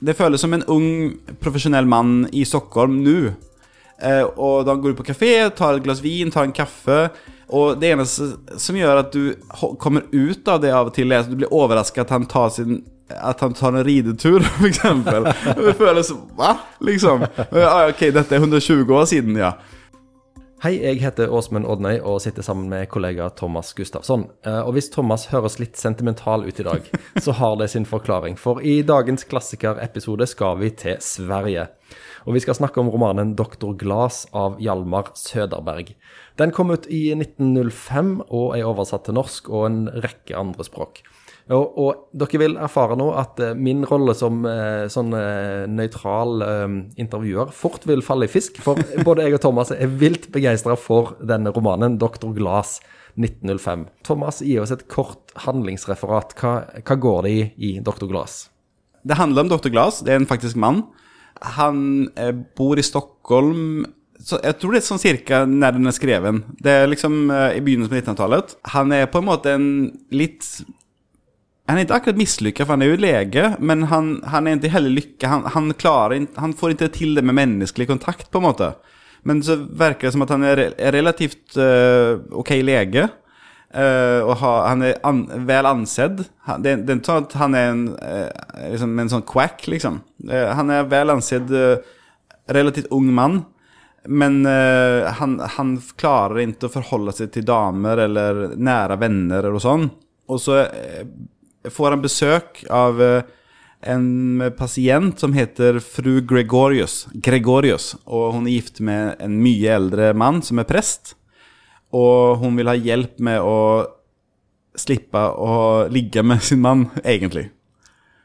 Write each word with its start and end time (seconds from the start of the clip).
det 0.00 0.16
føles 0.16 0.40
som 0.40 0.54
en 0.56 0.64
ung, 0.72 0.90
profesjonell 1.42 1.88
mann 1.88 2.24
i 2.32 2.44
Stockholm 2.48 3.00
nå. 3.04 3.32
Eh, 4.00 4.22
og 4.40 4.64
da 4.64 4.74
går 4.74 4.94
du 4.94 5.00
på 5.02 5.10
kafé, 5.10 5.34
tar 5.52 5.76
et 5.76 5.84
glass 5.84 6.00
vin, 6.04 6.32
tar 6.32 6.48
en 6.48 6.56
kaffe. 6.56 7.02
Og 7.50 7.80
det 7.80 7.90
eneste 7.92 8.30
som 8.62 8.78
gjør 8.78 9.02
at 9.02 9.12
du 9.12 9.34
kommer 9.82 10.06
ut 10.12 10.48
av 10.48 10.62
det 10.62 10.72
av 10.72 10.88
og 10.88 10.96
til, 10.96 11.12
er 11.12 11.24
at 11.24 11.30
du 11.30 11.36
blir 11.40 11.52
overraska 11.52 12.04
at 12.06 12.14
han 12.14 12.28
tar 12.30 12.48
sin 12.54 12.80
at 13.10 13.40
han 13.42 13.54
tar 13.58 13.74
en 13.74 13.82
ridetur, 13.84 14.44
eksempel. 14.68 15.24
Det 15.58 15.72
føles 15.74 16.12
Hva? 16.38 16.52
Liksom. 16.86 17.24
Ja, 17.50 17.88
ok, 17.90 18.04
dette 18.14 18.36
er 18.36 18.44
120 18.44 18.94
år 18.94 19.08
siden, 19.10 19.34
ja. 19.40 19.56
Hei, 20.60 20.74
jeg 20.76 20.98
heter 21.00 21.30
Åsmund 21.32 21.64
Odnøy 21.64 22.02
og 22.04 22.18
sitter 22.20 22.44
sammen 22.44 22.66
med 22.68 22.90
kollega 22.92 23.30
Thomas 23.32 23.70
Gustafsson. 23.72 24.26
Eh, 24.44 24.58
Og 24.60 24.74
hvis 24.76 24.90
Thomas 24.92 25.22
høres 25.32 25.54
litt 25.56 25.78
sentimental 25.80 26.44
ut 26.44 26.60
i 26.60 26.66
dag, 26.66 26.84
så 27.24 27.32
har 27.38 27.54
det 27.56 27.70
sin 27.72 27.86
forklaring. 27.88 28.36
For 28.36 28.60
i 28.60 28.82
dagens 28.84 29.24
klassikerepisode 29.24 30.28
skal 30.28 30.58
vi 30.60 30.68
til 30.82 31.00
Sverige. 31.00 31.64
Og 32.28 32.36
vi 32.36 32.42
skal 32.44 32.58
snakke 32.58 32.76
om 32.76 32.90
romanen 32.92 33.32
'Doktor 33.38 33.72
Glas' 33.72 34.26
av 34.36 34.60
Hjalmar 34.60 35.14
Søderberg. 35.16 35.94
Den 36.36 36.52
kom 36.52 36.70
ut 36.76 36.84
i 36.92 37.14
1905 37.16 38.20
og 38.28 38.58
er 38.58 38.68
oversatt 38.68 39.08
til 39.08 39.16
norsk 39.16 39.48
og 39.48 39.64
en 39.66 39.88
rekke 39.88 40.36
andre 40.36 40.68
språk. 40.68 41.00
Og, 41.50 41.78
og 41.82 42.02
dere 42.14 42.38
vil 42.44 42.54
erfare 42.62 42.94
nå 42.98 43.08
at 43.18 43.40
eh, 43.42 43.56
min 43.58 43.82
rolle 43.88 44.14
som 44.14 44.44
eh, 44.46 44.86
sånn 44.92 45.10
eh, 45.18 45.66
nøytral 45.66 46.44
intervjuer 47.00 47.50
fort 47.54 47.86
vil 47.90 48.04
falle 48.06 48.28
i 48.28 48.30
fisk, 48.30 48.60
for 48.62 48.78
både 49.06 49.26
jeg 49.26 49.38
og 49.38 49.42
Thomas 49.42 49.74
er 49.74 49.90
vilt 49.90 50.30
begeistra 50.34 50.78
for 50.78 51.16
denne 51.18 51.52
romanen, 51.54 51.98
'Doktor 51.98 52.34
Glas'. 52.36 52.78
1905. 53.18 53.88
Thomas, 54.06 54.36
gi 54.38 54.54
oss 54.62 54.70
et 54.70 54.84
kort 54.88 55.32
handlingsreferat. 55.42 56.30
Hva, 56.38 56.52
hva 56.78 56.94
går 57.02 57.26
det 57.26 57.32
i 57.34 57.40
i 57.58 57.70
Doktor 57.82 58.06
Glas? 58.08 58.44
Det 59.02 59.18
handler 59.18 59.42
om 59.42 59.50
Dr. 59.50 59.68
Glass. 59.74 59.98
Det 60.06 60.14
er 60.14 60.20
en 60.20 60.28
faktisk 60.30 60.54
mann. 60.54 60.84
Han 61.58 62.06
bor 62.56 62.78
i 62.78 62.86
Stockholm 62.86 63.82
så 64.24 64.38
Jeg 64.44 64.58
tror 64.60 64.74
det 64.74 64.80
er 64.80 64.86
sånn 64.86 65.00
cirka 65.00 65.42
når 65.48 65.78
den 65.78 65.90
er 65.90 65.96
skreven. 65.96 66.42
Det 66.60 66.74
er 66.82 66.90
liksom 66.90 67.30
uh, 67.32 67.50
i 67.56 67.62
begynnelsen 67.64 67.94
av 67.94 68.02
1900-tallet. 68.02 68.54
Han 68.76 68.92
er 68.92 69.08
på 69.10 69.22
en 69.22 69.28
måte 69.30 69.54
en 69.56 69.70
litt 70.12 70.46
Han 71.70 71.78
er 71.78 71.86
ikke 71.86 72.00
akkurat 72.00 72.18
mislykka, 72.18 72.64
for 72.66 72.74
han 72.74 72.82
er 72.82 72.90
jo 72.90 73.00
lege, 73.00 73.44
men 73.62 73.86
han, 73.92 74.08
han 74.32 74.48
er 74.50 74.58
ikke 74.58 74.72
heller 74.74 74.96
lykka. 74.96 75.30
Han, 75.30 75.46
han 75.54 75.70
klarer 75.78 76.16
ikke 76.18 76.42
Han 76.42 76.54
får 76.58 76.74
ikke 76.74 76.90
til 76.98 77.14
det 77.14 77.22
med 77.22 77.38
menneskelig 77.38 77.86
kontakt, 77.92 78.26
på 78.28 78.42
en 78.42 78.48
måte. 78.48 78.72
Men 79.22 79.42
så 79.46 79.54
virker 79.62 80.08
det 80.08 80.14
som 80.16 80.24
at 80.26 80.34
han 80.34 80.44
er, 80.48 80.58
re- 80.58 80.92
relativt 80.96 81.56
eh, 81.60 82.18
ok 82.42 82.54
lege. 82.66 83.06
Uh, 83.70 84.26
og 84.26 84.32
ha, 84.40 84.52
han 84.66 84.80
er 84.82 84.96
an, 85.06 85.20
vel 85.46 85.66
ansedd. 85.68 86.24
Det, 86.58 86.72
det 86.82 86.90
er 86.90 86.96
ikke 86.96 87.06
sånn 87.06 87.26
at 87.28 87.36
han 87.38 87.54
er 87.54 87.68
en, 87.70 87.84
uh, 88.02 88.64
liksom 88.72 88.96
en 88.98 89.12
sånn 89.12 89.22
quack, 89.30 89.62
liksom. 89.70 90.00
Uh, 90.26 90.48
han 90.58 90.72
er 90.74 90.88
vel 90.90 91.14
ansedd, 91.14 91.54
relativt 92.50 92.90
ung 92.90 93.12
mann. 93.14 93.44
Men 94.10 94.40
han, 94.48 95.34
han 95.54 95.74
klarer 96.00 96.40
ikke 96.40 96.70
å 96.70 96.72
forholde 96.72 97.12
seg 97.12 97.34
til 97.34 97.44
damer 97.44 98.00
eller 98.06 98.54
nære 98.56 98.96
venner 98.98 99.50
og 99.52 99.60
sånn. 99.60 99.84
Og 100.32 100.40
så 100.40 100.62
får 101.68 101.96
han 101.96 102.02
besøk 102.04 102.64
av 102.72 103.02
eh, 103.04 103.28
en 103.80 104.42
pasient 104.56 105.20
som 105.20 105.34
heter 105.36 105.80
fru 105.84 106.20
Gregorius. 106.24 107.06
Gregorius. 107.12 107.94
Og 108.06 108.34
hun 108.36 108.48
er 108.48 108.58
gift 108.58 108.82
med 108.84 109.20
en 109.20 109.38
mye 109.42 109.76
eldre 109.76 110.12
mann 110.16 110.42
som 110.44 110.60
er 110.60 110.68
prest. 110.68 111.14
Og 111.96 112.40
hun 112.42 112.58
vil 112.60 112.70
ha 112.70 112.76
hjelp 112.76 113.18
med 113.24 113.40
å 113.42 113.56
slippe 114.78 115.20
å 115.20 115.88
ligge 115.90 116.22
med 116.24 116.44
sin 116.46 116.60
mann, 116.62 116.86
egentlig. 117.02 117.48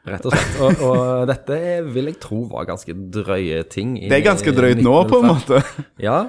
Rett 0.06 0.26
og 0.28 0.36
slett. 0.36 0.58
Og, 0.62 0.82
og 0.86 1.24
dette 1.26 1.56
vil 1.90 2.12
jeg 2.12 2.20
tro 2.22 2.44
var 2.52 2.68
ganske 2.68 2.94
drøye 2.94 3.64
ting. 3.72 3.96
Det 4.06 4.20
er 4.20 4.26
ganske 4.28 4.52
drøyt 4.54 4.84
nå, 4.84 4.94
på 5.10 5.18
en 5.18 5.32
1905. 5.32 5.32
måte. 5.32 5.86
Ja, 6.04 6.20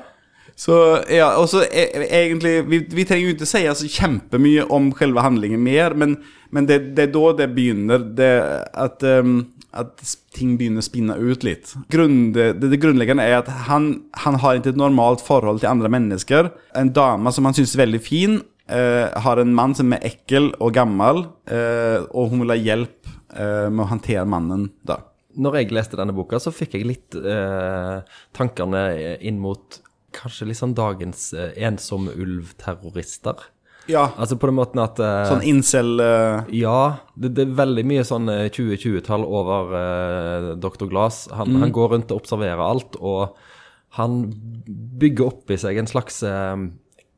Så 0.57 0.73
ja, 1.13 1.29
og 1.37 1.45
så 1.51 1.61
e- 1.69 2.07
egentlig 2.07 2.63
Vi, 2.65 2.79
vi 2.89 3.05
trenger 3.05 3.29
jo 3.29 3.35
ikke 3.35 3.49
si 3.49 3.61
altså, 3.69 3.89
kjempemye 3.93 4.65
om 4.73 4.89
selve 4.97 5.21
handlingen 5.21 5.61
mer, 5.61 5.93
men, 5.93 6.17
men 6.49 6.65
det, 6.69 6.79
det 6.97 7.07
er 7.07 7.13
da 7.13 7.33
det 7.43 7.51
begynner. 7.53 8.07
Det, 8.17 8.31
at, 8.73 9.05
um, 9.21 9.39
at 9.77 10.01
ting 10.33 10.55
begynner 10.57 10.81
å 10.81 10.87
spinne 10.87 11.17
ut 11.21 11.45
litt. 11.45 11.75
Grunn, 11.93 12.31
det, 12.33 12.49
det 12.63 12.81
grunnleggende 12.81 13.27
er 13.29 13.43
at 13.43 13.51
han, 13.69 13.91
han 14.17 14.41
har 14.41 14.57
ikke 14.57 14.73
et 14.73 14.81
normalt 14.81 15.21
forhold 15.25 15.61
til 15.61 15.69
andre 15.69 15.93
mennesker. 15.93 16.49
En 16.77 16.93
dame 16.95 17.33
som 17.35 17.45
han 17.45 17.57
syns 17.57 17.77
er 17.77 17.85
veldig 17.85 18.01
fin, 18.01 18.39
uh, 18.73 19.13
har 19.13 19.43
en 19.43 19.53
mann 19.61 19.77
som 19.77 19.93
er 19.93 20.09
ekkel 20.09 20.55
og 20.57 20.73
gammel, 20.73 21.27
uh, 21.53 21.99
og 22.09 22.33
hun 22.33 22.41
vil 22.47 22.55
ha 22.55 22.57
hjelp 22.57 23.13
uh, 23.37 23.69
med 23.69 23.85
å 23.85 23.91
håndtere 23.93 24.25
mannen, 24.25 24.71
da. 24.89 25.03
når 25.37 25.61
jeg 25.61 25.75
leste 25.77 26.01
denne 26.01 26.17
boka, 26.17 26.41
så 26.41 26.49
fikk 26.49 26.79
jeg 26.79 26.87
litt 26.89 27.17
tankene 28.33 28.87
inn 29.21 29.37
mot 29.37 29.83
kanskje 30.17 30.47
litt 30.49 30.59
sånn 30.59 30.73
dagens 30.77 31.29
eh, 31.37 31.51
ensomme 31.69 32.11
ulvterrorister. 32.17 33.45
Ja, 33.87 34.09
Altså 34.19 34.35
på 34.35 34.49
den 34.49 34.57
måten 34.57 34.81
at 34.83 34.97
eh, 34.99 35.29
sånn 35.29 35.45
incel 35.47 35.93
eh, 36.03 36.41
Ja, 36.59 36.97
det, 37.15 37.29
det 37.37 37.45
er 37.45 37.53
veldig 37.55 37.85
mye 37.87 38.03
sånn 38.03 38.27
eh, 38.33 38.49
2020-tall 38.51 39.23
over 39.23 39.71
eh, 39.79 40.47
Dr. 40.59 40.89
Glass. 40.91 41.21
Han, 41.31 41.55
han 41.61 41.71
går 41.71 41.93
rundt 41.93 42.11
og 42.11 42.19
observerer 42.25 42.59
alt, 42.65 42.97
og 42.99 43.37
han 43.95 44.17
bygger 44.67 45.29
opp 45.29 45.53
i 45.55 45.59
seg 45.61 45.79
en 45.79 45.87
slags 45.87 46.19
eh, 46.27 46.65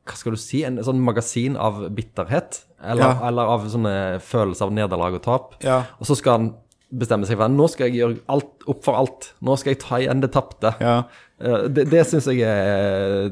Hva 0.06 0.14
skal 0.20 0.36
du 0.36 0.40
si? 0.40 0.62
En 0.68 0.78
sånn 0.86 1.02
magasin 1.02 1.58
av 1.58 1.82
bitterhet. 1.96 2.62
Eller, 2.80 3.02
Ja. 3.02 3.28
eller 3.28 3.50
av 3.56 3.66
sånne 3.68 3.96
følelser 4.24 4.70
av 4.70 4.76
nederlag 4.78 5.18
og 5.18 5.24
tap. 5.26 5.56
Ja. 5.66 5.82
Og 5.98 6.06
så 6.08 6.14
skal 6.16 6.38
han 6.38 6.52
bestemme 6.90 7.26
seg 7.28 7.38
for 7.38 7.46
at 7.46 7.54
nå 7.54 7.66
skal 7.70 7.88
jeg 7.88 8.00
gjøre 8.00 8.22
alt 8.34 8.70
opp 8.70 8.84
for 8.84 8.98
alt. 8.98 9.32
Nå 9.46 9.56
skal 9.60 9.74
jeg 9.74 9.80
ta 9.82 9.98
igjen 10.00 10.22
det 10.22 10.32
tapte. 10.34 10.72
Ja. 10.82 10.96
Eh, 11.40 11.66
Det, 11.72 11.86
det 11.90 12.02
syns 12.08 12.26
jeg 12.28 12.42
er, 12.44 13.30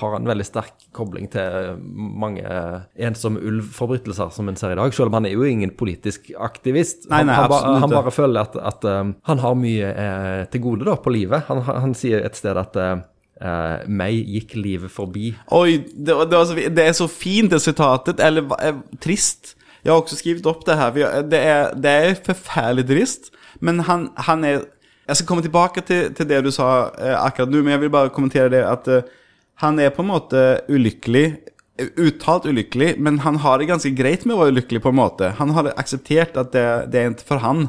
har 0.00 0.16
en 0.16 0.28
veldig 0.28 0.46
sterk 0.46 0.86
kobling 0.96 1.28
til 1.32 1.76
mange 1.82 2.42
ensomme 2.96 3.42
ulvforbrytelser 3.42 4.32
som 4.32 4.48
en 4.48 4.58
ser 4.58 4.74
i 4.74 4.80
dag, 4.80 4.94
selv 4.94 5.10
om 5.10 5.18
han 5.18 5.28
er 5.28 5.36
jo 5.36 5.46
ingen 5.48 5.74
politisk 5.76 6.32
aktivist. 6.38 7.08
Nei, 7.10 7.24
nei, 7.28 7.36
han, 7.36 7.48
han, 7.48 7.52
ba, 7.52 7.78
han 7.84 7.92
bare 7.92 8.14
føler 8.14 8.44
at, 8.46 8.56
at 8.56 8.86
um, 8.88 9.14
han 9.28 9.42
har 9.44 9.56
mye 9.58 9.92
eh, 9.92 10.42
til 10.52 10.64
gode 10.64 10.88
da, 10.88 10.96
på 11.00 11.12
livet. 11.14 11.48
Han, 11.50 11.64
han, 11.66 11.96
sier 11.98 12.24
et 12.24 12.38
sted 12.38 12.56
at 12.56 12.78
eh, 12.80 12.94
eh, 13.42 13.88
meg 13.88 14.16
gikk 14.36 14.56
livet 14.56 14.92
forbi. 14.92 15.34
Oi, 15.52 15.82
det, 15.92 16.16
det, 16.30 16.44
så, 16.48 16.56
det 16.56 16.86
er 16.86 16.96
så 16.96 17.10
fint 17.10 17.52
det 17.52 17.60
sitatet. 17.64 18.22
eller 18.22 18.48
trist. 19.02 19.56
Jag 19.82 19.92
har 19.92 20.02
også 20.02 20.18
skrevet 20.20 20.46
opp 20.46 20.62
det 20.66 20.76
her. 20.78 20.98
det, 21.26 21.38
er, 21.38 21.72
det 21.74 21.90
er 21.90 22.20
forferdelig 22.26 22.86
trist. 22.90 23.32
Men 23.60 23.82
han, 23.88 24.10
han 24.16 24.44
er 24.46 24.64
Jeg 25.08 25.18
skal 25.18 25.26
komme 25.26 25.42
tilbake 25.42 25.82
til, 25.82 26.12
til 26.14 26.28
det 26.30 26.44
du 26.46 26.52
sa 26.54 26.92
eh, 26.94 27.16
akkurat 27.18 27.50
nå, 27.50 27.58
men 27.64 27.74
jeg 27.74 27.80
vil 27.82 27.90
bare 27.90 28.12
kommentere 28.14 28.52
det 28.52 28.60
at 28.62 28.86
eh, 28.88 29.08
han 29.60 29.80
er 29.82 29.90
på 29.90 30.04
en 30.04 30.12
måte 30.12 30.42
ulykkelig, 30.70 31.24
eh, 31.82 31.90
uttalt 31.98 32.46
ulykkelig, 32.46 32.94
men 33.02 33.18
han 33.26 33.40
har 33.42 33.58
det 33.58 33.66
ganske 33.66 33.90
greit 33.98 34.22
med 34.24 34.36
å 34.36 34.44
være 34.44 34.54
ulykkelig 34.54 34.82
på 34.84 34.92
en 34.92 35.00
måte. 35.00 35.32
Han 35.40 35.50
har 35.58 35.72
akseptert 35.74 36.38
at 36.38 36.54
det, 36.54 36.64
det 36.94 37.00
er 37.00 37.10
ikke 37.10 37.28
for 37.32 37.42
han. 37.42 37.66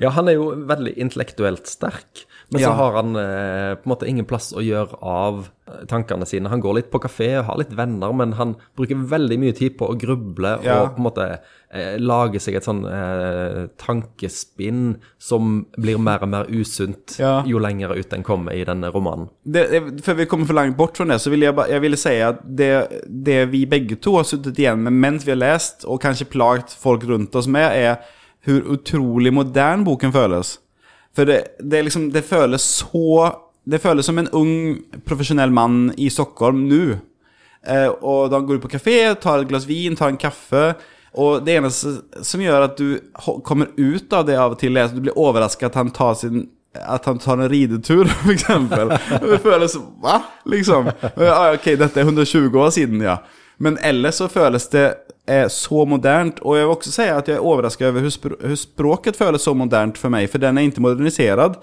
Ja, 0.00 0.14
han 0.16 0.32
er 0.32 0.38
jo 0.40 0.48
veldig 0.72 0.96
intellektuelt 1.04 1.68
sterk, 1.70 2.24
men 2.52 2.62
så 2.62 2.70
har 2.76 2.92
han 3.00 3.16
eh, 3.16 3.74
på 3.80 3.86
en 3.88 3.92
måte 3.94 4.08
ingen 4.10 4.26
plass 4.28 4.50
å 4.52 4.60
gjøre 4.64 4.98
av 5.02 5.46
eh, 5.68 5.82
tankene 5.88 6.26
sine. 6.28 6.50
Han 6.52 6.60
går 6.60 6.74
litt 6.78 6.90
på 6.92 7.00
kafé 7.00 7.30
og 7.40 7.46
har 7.48 7.58
litt 7.62 7.72
venner, 7.78 8.12
men 8.12 8.34
han 8.38 8.54
bruker 8.76 8.98
veldig 9.08 9.38
mye 9.40 9.56
tid 9.56 9.78
på 9.80 9.88
å 9.88 9.96
gruble 9.98 10.58
Ja. 10.62 10.82
og 10.82 10.94
på 10.96 11.00
en 11.02 11.06
måte 11.08 11.26
eh, 11.72 11.96
lage 11.98 12.40
seg 12.44 12.58
et 12.60 12.66
sånn 12.68 12.84
eh, 12.84 13.66
tankespinn 13.80 14.96
som 15.18 15.66
blir 15.80 15.98
mer 15.98 16.22
og 16.22 16.28
mer 16.28 16.50
usunt 16.52 17.16
Ja. 17.18 17.42
jo 17.46 17.58
lenger 17.62 17.94
ut 17.96 18.10
den 18.10 18.22
kommer 18.22 18.52
i 18.52 18.64
denne 18.64 18.90
romanen. 18.92 19.28
det, 19.44 19.66
før 20.04 20.14
vi 20.20 20.26
kommer 20.26 20.46
for 20.46 20.54
langt 20.54 20.76
bort 20.76 20.96
fra 20.96 21.04
det 21.08 21.20
så 21.20 21.30
vil 21.32 21.40
jeg, 21.46 21.54
bara, 21.56 21.68
jeg 21.72 21.80
ville 21.80 21.96
si 22.00 22.16
at 22.20 22.42
det, 22.44 22.72
det 23.08 23.40
vi 23.52 23.64
begge 23.66 23.96
to 24.00 24.16
har 24.18 24.24
sittet 24.28 24.58
igjen 24.58 24.82
med 24.84 24.92
mens 24.92 25.24
vi 25.26 25.32
har 25.32 25.40
lest, 25.40 25.84
og 25.84 26.00
kanskje 26.02 26.28
plagt 26.30 26.74
folk 26.78 27.04
rundt 27.08 27.34
oss 27.34 27.48
med 27.48 27.70
er 27.72 27.96
hvor 28.44 28.64
utrolig 28.74 29.30
modern 29.32 29.84
boken 29.86 30.10
føles. 30.12 30.56
För 31.16 31.26
det, 31.26 31.44
det, 31.58 31.82
liksom, 31.82 32.10
det 32.12 32.22
føles 32.22 32.62
så 32.62 33.36
Det 33.64 33.78
føles 33.78 34.06
som 34.06 34.18
en 34.18 34.28
ung 34.28 34.78
profesjonell 35.04 35.50
mann 35.50 35.92
i 35.96 36.10
Stockholm 36.10 36.64
nu. 36.68 36.98
Eh, 37.66 37.86
og 37.86 38.30
da 38.30 38.40
går 38.40 38.58
du 38.58 38.62
på 38.64 38.72
kafé, 38.72 39.14
tar 39.14 39.38
et 39.38 39.48
glass 39.48 39.68
vin, 39.68 39.94
tar 39.94 40.10
en 40.10 40.18
kaffe. 40.18 40.72
Og 41.14 41.44
det 41.46 41.54
eneste 41.60 41.92
som 42.26 42.42
gjør 42.42 42.66
at 42.66 42.74
du 42.80 42.98
kommer 43.46 43.70
ut 43.76 44.12
av 44.12 44.26
det 44.26 44.34
av 44.34 44.56
og 44.56 44.58
til, 44.58 44.74
er 44.74 44.88
at 44.88 44.96
du 44.96 45.04
blir 45.04 45.14
overrasket 45.14 45.68
at 45.68 45.78
han 45.78 45.92
tar 45.94 46.18
sin 46.18 46.48
at 46.72 47.04
han 47.04 47.18
tar 47.18 47.36
en 47.36 47.48
ridetur, 47.48 48.08
for 48.24 48.32
eksempel. 48.32 48.94
Det 49.20 49.38
føles 49.44 49.76
Hva? 50.02 50.18
Liksom. 50.48 50.88
Ok, 51.12 51.66
dette 51.78 52.00
er 52.00 52.08
120 52.08 52.58
år 52.58 52.70
siden, 52.74 53.02
ja. 53.04 53.18
Men 53.62 53.76
ellers 53.84 54.18
så 54.18 54.28
føles 54.32 54.66
det 54.72 54.86
eh, 55.26 55.48
så 55.48 55.84
modernt. 55.88 56.40
Og 56.42 56.56
jeg 56.58 56.66
vil 56.66 56.74
også 56.76 56.94
si 56.94 57.08
at 57.10 57.28
jeg 57.30 57.38
er 57.38 57.46
overrasket 57.46 57.88
over 57.88 58.06
hvordan 58.06 58.58
språket 58.58 59.18
føles 59.18 59.46
så 59.46 59.54
modernt 59.56 60.00
for 60.00 60.12
meg, 60.12 60.30
for 60.30 60.42
den 60.42 60.58
er 60.58 60.68
ikke 60.68 60.84
modernisert. 60.84 61.60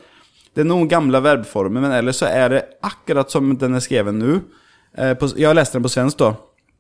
Det 0.54 0.64
er 0.64 0.70
noen 0.70 0.90
gamle 0.90 1.22
verbformer, 1.24 1.84
men 1.84 1.96
ellers 1.96 2.22
så 2.24 2.30
er 2.32 2.54
det 2.54 2.66
akkurat 2.86 3.32
som 3.32 3.52
den 3.60 3.78
er 3.78 3.86
skrevet 3.86 4.16
nå. 4.18 4.40
Eh, 4.98 5.16
jeg 5.36 5.48
har 5.48 5.58
lest 5.58 5.76
den 5.76 5.86
på 5.86 5.92
svensk, 5.94 6.22
da. 6.22 6.34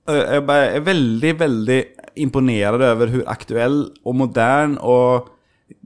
Eh, 0.09 0.39
Jeg 0.39 0.77
er 0.79 0.87
veldig, 0.87 1.33
veldig 1.39 1.81
imponert 2.19 2.81
over 2.81 3.11
hvor 3.13 3.27
aktuell 3.31 3.83
og 4.03 4.15
modern 4.15 4.77
og 4.81 5.29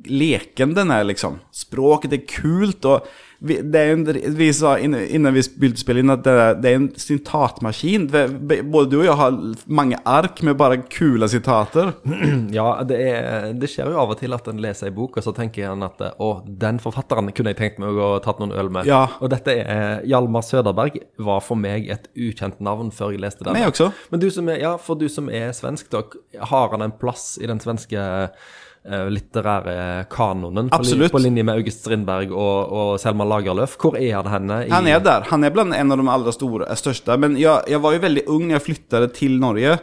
leken 0.08 0.74
den 0.76 0.92
er, 0.92 1.04
liksom. 1.04 1.40
Språket 1.52 2.14
er 2.14 2.28
kult 2.28 2.86
och 2.86 3.08
vi, 3.44 3.58
det 3.62 3.80
er 3.80 3.94
en, 3.94 4.06
vi 4.38 4.48
sa 4.56 4.78
innan, 4.80 5.04
innan 5.04 5.36
vi 5.36 5.44
begynte 5.60 5.82
å 5.82 5.84
spille 5.84 6.04
inn 6.04 6.14
at 6.14 6.24
det 6.24 6.36
det 6.64 6.72
er 6.72 6.78
en 6.80 6.88
sitatmaskin. 7.00 8.06
Både 8.10 8.86
du 8.92 8.98
og 9.02 9.06
jeg 9.06 9.18
har 9.20 9.38
mange 9.68 10.00
ark 10.08 10.42
med 10.48 10.58
bare 10.60 10.80
kule 10.88 11.30
sitater. 11.32 11.94
Ja, 12.54 12.84
det, 12.86 12.98
er, 13.02 13.48
det 13.58 13.68
skjer 13.72 13.90
jo 13.90 13.98
av 13.98 14.12
og 14.14 14.20
til 14.20 14.34
at 14.36 14.46
en 14.50 14.60
leser 14.62 14.90
ei 14.90 14.94
bok, 14.94 15.16
og 15.18 15.26
så 15.26 15.34
tenker 15.36 15.72
en 15.72 15.86
at 15.86 16.02
å, 16.22 16.30
den 16.46 16.78
forfatteren 16.82 17.32
kunne 17.34 17.54
jeg 17.54 17.60
tenkt 17.60 17.80
meg 17.82 17.98
å 17.98 18.12
tatt 18.24 18.42
noen 18.42 18.54
øl 18.56 18.70
med. 18.74 18.88
Ja. 18.90 19.06
Og 19.24 19.32
dette 19.34 19.56
er 19.64 20.04
Hjalmar 20.10 20.46
Søderberg 20.46 21.00
var 21.24 21.42
for 21.46 21.60
meg 21.60 21.90
et 21.94 22.10
ukjent 22.14 22.62
navn 22.64 22.92
før 22.94 23.16
jeg 23.16 23.24
leste 23.24 23.48
den. 23.48 23.58
Meg 23.58 23.72
også. 23.72 23.90
Men 24.14 24.22
du 24.22 24.30
som 24.34 24.52
er, 24.52 24.62
ja, 24.64 24.76
for 24.82 25.00
du 25.00 25.08
som 25.12 25.32
er 25.34 25.50
svensk, 25.56 25.90
da, 25.94 26.04
har 26.52 26.76
han 26.76 26.86
en 26.86 26.96
plass 27.00 27.34
i 27.42 27.50
den 27.50 27.62
svenske 27.64 28.00
eh, 28.00 28.54
litterære 28.84 30.06
kanonen? 30.12 30.68
Absolutt. 30.76 31.12
På 31.12 31.22
linje 31.24 31.44
med 31.44 31.56
August 31.56 31.80
Strindberg 31.86 32.32
og, 32.36 32.72
og 32.74 33.00
Selma 33.00 33.24
Lagerlöf. 33.24 33.78
Hvor 33.80 33.96
er 34.00 34.14
han 34.18 34.28
henne? 34.28 34.58
i- 34.68 34.70
Han 34.74 34.88
er 34.88 35.00
der. 35.00 35.22
Han 35.30 35.44
er 35.44 35.50
blant 35.56 35.74
en 35.76 35.92
av 35.92 35.98
de 36.02 36.08
aller 36.10 36.32
store, 36.36 36.68
største. 36.76 37.18
Men 37.18 37.38
jeg, 37.40 37.64
jeg, 37.72 37.80
var 37.82 37.94
jo 37.96 38.00
veldig 38.04 38.24
ung 38.28 38.48
da 38.50 38.58
jeg 38.58 38.66
flyttade 38.68 39.12
til 39.16 39.40
Norge. 39.40 39.78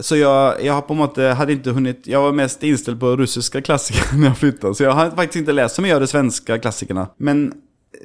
Så 0.00 0.16
jeg, 0.16 0.64
jeg, 0.64 0.72
har 0.72 0.82
på 0.86 0.94
en 0.94 1.00
måte 1.02 1.32
hadde 1.34 1.56
ikke 1.56 1.72
hunnit, 1.74 2.06
jeg 2.06 2.20
var 2.22 2.32
mest 2.32 2.62
innstilt 2.62 3.00
på 3.00 3.16
russiske 3.18 3.60
klassiker 3.66 4.12
når 4.16 4.28
jeg 4.30 4.36
flyttet, 4.44 4.76
Så 4.78 4.84
jeg 4.86 4.94
har 4.94 5.10
faktisk 5.18 5.42
ikke 5.42 5.56
lest 5.58 5.76
så 5.76 5.82
mye 5.82 5.96
av 5.96 6.00
de 6.04 6.06
svenske 6.06 6.58
klassikerne. 6.62 7.08
Men 7.18 7.48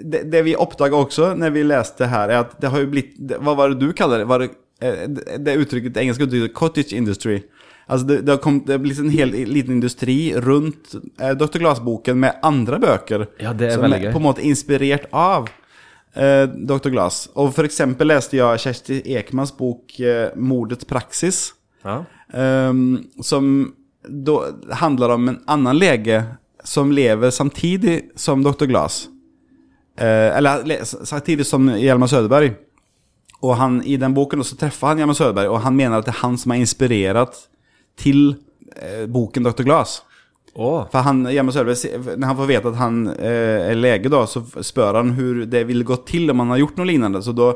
det, 0.02 0.24
det 0.34 0.42
vi 0.48 0.56
oppdaga 0.58 0.98
også 0.98 1.36
når 1.38 1.54
vi 1.54 1.64
leste 1.64 2.08
her, 2.10 2.30
er 2.34 2.40
at 2.42 2.56
det 2.60 2.72
har 2.74 2.82
jo 2.82 2.90
blitt 2.92 3.14
vad 3.38 3.56
var 3.56 3.70
det 3.70 3.80
du 3.86 3.94
kaller 3.94 4.24
det? 4.24 4.28
Var 4.28 4.40
det, 4.44 4.50
eh, 4.82 5.06
det, 5.40 5.56
uttrykket, 5.62 5.94
det 5.94 6.02
engelska 6.02 6.26
uttrycket 6.26 6.56
cottage 6.58 6.98
industry. 6.98 7.44
Alltså 7.88 8.08
det, 8.08 8.22
det 8.26 8.32
har 8.32 8.38
kommit, 8.42 8.66
det 8.68 8.74
har 8.74 9.04
en 9.04 9.10
hel 9.14 9.30
liten 9.30 9.76
industri 9.78 10.34
runt 10.42 10.96
eh, 11.22 11.32
Dr. 11.38 11.60
Glass-boken 11.62 12.20
med 12.20 12.40
andre 12.42 12.80
bøker. 12.82 13.28
Ja, 13.40 13.54
det 13.54 13.68
er 13.68 13.78
som 13.78 13.86
veldig 13.86 14.02
gøy. 14.08 14.12
på 14.16 14.22
en 14.22 14.26
måte 14.26 14.46
inspirert 14.46 15.06
av 15.14 15.50
eh, 16.16 16.46
Dr. 16.50 16.90
Glass. 16.90 17.28
Og 17.36 17.54
for 17.54 17.68
eksempel 17.70 18.10
leste 18.10 18.40
jeg 18.40 18.64
Kjersti 18.66 19.02
Ekmans 19.20 19.54
bok 19.58 20.00
eh, 20.00 20.32
'Mordets 20.36 20.86
praksis', 20.90 21.52
Ja. 21.86 22.04
Eh, 22.34 22.74
som 23.22 23.74
da 24.08 24.40
handler 24.82 25.10
om 25.10 25.30
en 25.30 25.40
annen 25.48 25.78
lege 25.78 26.24
som 26.64 26.92
lever 26.92 27.30
samtidig 27.30 28.10
som 28.16 28.44
Dr. 28.44 28.66
Glass. 28.66 29.08
Eh, 29.98 30.38
eller 30.38 30.84
samtidig 30.84 31.46
som 31.46 31.70
Hjalmar 31.78 32.08
Söderberg. 32.08 32.56
Og 33.42 33.56
han, 33.56 33.84
i 33.84 33.98
den 33.98 34.14
boken 34.14 34.44
så 34.44 34.58
treffer 34.58 34.88
han 34.88 34.98
Hjalmar 34.98 35.14
Söderberg, 35.18 35.50
og 35.54 35.62
han 35.62 35.76
mener 35.76 36.00
at 36.00 36.08
det 36.08 36.16
er 36.16 36.24
han 36.24 36.38
som 36.38 36.52
har 36.52 36.58
inspirerat 36.64 37.46
til 38.00 38.36
eh, 38.76 39.06
boken 39.12 39.48
Dr. 39.48 39.64
Glass. 39.68 40.02
Oh. 40.56 40.86
For 40.92 41.04
han, 41.04 41.26
Söderberg, 41.52 41.78
se- 41.78 41.98
han 42.00 42.38
får 42.38 42.48
vite 42.48 42.72
at 42.72 42.78
han 42.80 43.02
eh, 43.16 43.72
er 43.72 43.80
lege, 43.80 44.12
da, 44.12 44.24
så 44.30 44.44
spør 44.64 45.02
han 45.02 45.16
hvordan 45.18 45.50
det 45.52 45.66
ville 45.68 45.88
gå 45.88 45.98
til 46.08 46.32
om 46.32 46.44
han 46.44 46.54
har 46.54 46.62
gjort 46.64 46.78
noe 46.80 46.88
lignende. 46.88 47.24
Så 47.26 47.36
da, 47.36 47.50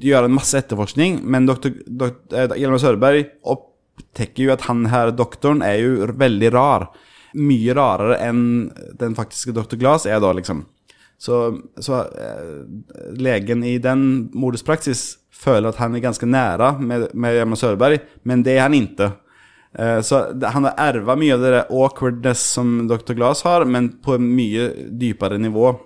gjør 0.00 0.24
han 0.24 0.32
masse 0.36 0.56
etterforskning, 0.62 1.20
men 1.28 1.48
doktor, 1.48 1.74
dok, 1.84 2.22
opptekker 2.32 2.62
jo 2.64 3.58
at 3.58 3.66
upptäcker 3.98 4.44
ju 4.44 4.52
han 4.68 4.86
her 4.86 5.10
doktoren 5.10 5.62
er 5.62 5.80
jo 5.82 6.08
veldig 6.14 6.52
rar. 6.54 6.88
Mye 7.36 7.74
rarere 7.76 8.16
enn 8.24 8.42
den 8.98 9.14
faktiske 9.18 9.52
Dr. 9.52 9.76
Glass 9.76 10.06
er 10.06 10.20
da, 10.22 10.32
liksom. 10.32 10.64
Så, 11.18 11.58
så 11.82 12.04
eh, 12.14 12.62
legen 13.18 13.64
i 13.66 13.76
den 13.82 14.30
mordets 14.38 14.62
føler 15.38 15.68
at 15.70 15.78
han 15.80 15.94
er 15.94 16.02
ganske 16.02 16.26
nære 16.26 16.72
med, 16.82 17.08
med 17.14 17.36
Hjalmar 17.38 17.60
Söderberg, 17.60 18.00
men 18.26 18.42
det 18.46 18.56
er 18.58 18.64
han 18.66 18.74
ikke. 18.74 19.12
Eh, 19.78 20.00
Så 20.02 20.22
han 20.42 20.64
har 20.66 20.74
ärva 20.88 21.14
mye 21.20 21.34
av 21.36 21.40
det 21.44 21.52
der 21.54 21.68
awkwardness 21.70 22.40
som 22.56 22.88
Dr. 22.90 23.14
Glass 23.14 23.42
har, 23.46 23.64
men 23.68 23.92
på 24.02 24.16
en 24.16 24.26
mye 24.34 24.70
dypere 24.98 25.38
nivå. 25.38 25.76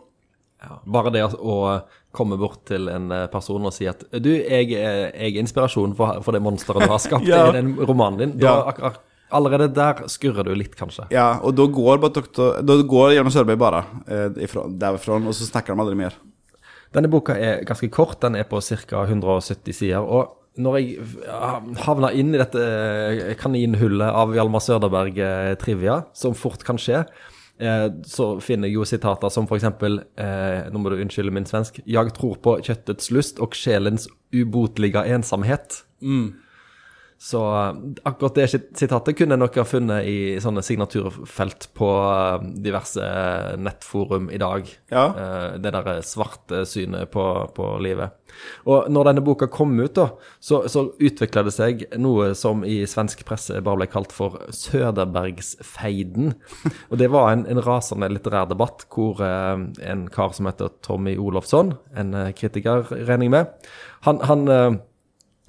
Ja, 0.63 0.79
bare 0.87 1.11
det 1.11 1.25
å- 1.27 1.41
å 1.43 1.81
komme 2.15 2.37
bort 2.39 2.65
til 2.69 2.89
en 2.89 3.11
eh, 3.11 3.27
person 3.27 3.65
og 3.67 3.73
si 3.75 3.87
at 3.91 4.05
du, 4.23 4.31
jeg, 4.31 4.73
er- 4.73 5.11
jeg 5.13 5.35
er 5.37 5.41
inspirasjon 5.43 5.95
for, 5.97 6.21
for 6.23 6.33
det 6.33 6.43
monsteret 6.45 6.85
du 6.87 6.89
har 6.93 6.99
skapt 7.03 7.27
Ja. 7.33 7.49
i 7.51 7.57
den 7.59 7.75
romanen 7.77 8.19
din. 8.19 8.39
Da, 8.39 8.73
Ja. 8.79 8.93
allerede 9.33 9.69
der 9.75 10.03
skurrer 10.13 10.45
du 10.45 10.55
litt, 10.55 10.77
kanskje. 10.77 11.07
Ja, 11.11 11.41
og 11.43 11.55
da 11.57 11.65
går, 11.67 11.99
bare 11.99 12.13
doktor, 12.13 12.61
da 12.63 12.77
går 12.83 13.15
Hjalmar 13.17 13.33
Sørberg 13.35 13.59
bare 13.59 13.85
eh, 14.07 14.29
derfra, 14.79 15.17
og 15.27 15.35
så 15.35 15.49
snakker 15.49 15.75
de 15.75 15.81
aldri 15.83 15.97
mer. 15.97 16.15
Denne 16.93 17.09
boka 17.13 17.37
er 17.39 17.65
ganske 17.69 17.89
kort, 17.93 18.21
den 18.23 18.37
er 18.37 18.47
på 18.49 18.61
ca. 18.61 19.05
170 19.07 19.77
sider. 19.77 20.05
Og 20.05 20.39
når 20.61 20.79
jeg 20.79 21.05
ja, 21.25 21.53
havna 21.87 22.11
inn 22.13 22.35
i 22.35 22.41
dette 22.41 22.63
eh, 22.63 23.35
kaninhullet 23.41 24.09
av 24.13 24.35
Hjalmar 24.37 24.65
Søderberg-trivia, 24.65 26.03
som 26.17 26.37
fort 26.37 26.65
kan 26.67 26.81
skje, 26.81 27.01
eh, 27.57 27.87
så 28.05 28.35
finner 28.45 28.69
jeg 28.69 28.77
jo 28.77 28.89
sitater 28.89 29.33
som 29.33 29.49
eksempel 29.49 30.03
eh, 30.21 30.69
Nå 30.73 30.83
må 30.83 30.93
du 30.93 30.99
unnskylde 31.01 31.33
min 31.33 31.49
svensk. 31.49 31.81
Jeg 31.89 32.13
tror 32.19 32.37
på 32.45 32.59
kjøttets 32.61 33.09
lyst 33.17 33.41
og 33.41 33.57
sjelens 33.57 34.11
ubotelige 34.35 35.07
ensomhet. 35.17 35.81
Så 37.23 37.39
eh, 37.55 37.75
akkurat 38.03 38.35
det 38.35 38.49
sitatet 38.51 39.15
kunne 39.15 39.37
jeg 39.37 39.41
nok 39.45 39.59
ha 39.61 39.65
funnet 39.69 40.09
i 40.11 40.17
sånne 40.43 40.65
signaturfelt 40.67 41.69
på 41.79 41.91
eh, 42.03 42.49
diverse 42.65 43.05
nettforum 43.63 44.27
i 44.35 44.41
dag. 44.43 44.67
Ja. 44.91 45.05
Eh, 45.15 45.47
Det 45.63 45.71
der 45.71 46.01
svarte 46.03 46.65
synet 46.67 47.13
på, 47.15 47.23
på 47.55 47.69
livet. 47.85 48.19
Og 48.67 48.91
når 48.91 49.11
denne 49.11 49.23
boka 49.23 49.47
kom 49.53 49.77
ut, 49.79 49.95
da, 49.95 50.09
så, 50.43 50.65
så 50.67 50.89
utvikla 50.99 51.45
det 51.47 51.55
seg 51.55 51.87
noe 52.01 52.33
som 52.35 52.65
i 52.67 52.81
svensk 52.91 53.23
presse 53.29 53.61
bare 53.63 53.85
ble 53.85 53.91
kalt 53.93 54.11
for 54.17 54.41
Söderbergsfeiden. 54.51 56.33
Og 56.91 56.99
det 56.99 57.13
var 57.15 57.37
en, 57.37 57.47
en 57.47 57.63
rasende 57.63 58.11
litterær 58.11 58.51
debatt 58.51 58.89
hvor 58.91 59.23
en 59.23 60.09
kar 60.11 60.35
som 60.35 60.51
heter 60.51 60.75
Tommy 60.83 61.15
Olofsson, 61.21 61.77
en 61.95 62.17
kritiker, 62.35 62.89
regner 62.91 63.29
jeg 63.29 63.37
med, 63.37 63.69
han, 64.09 64.19
han 64.27 64.81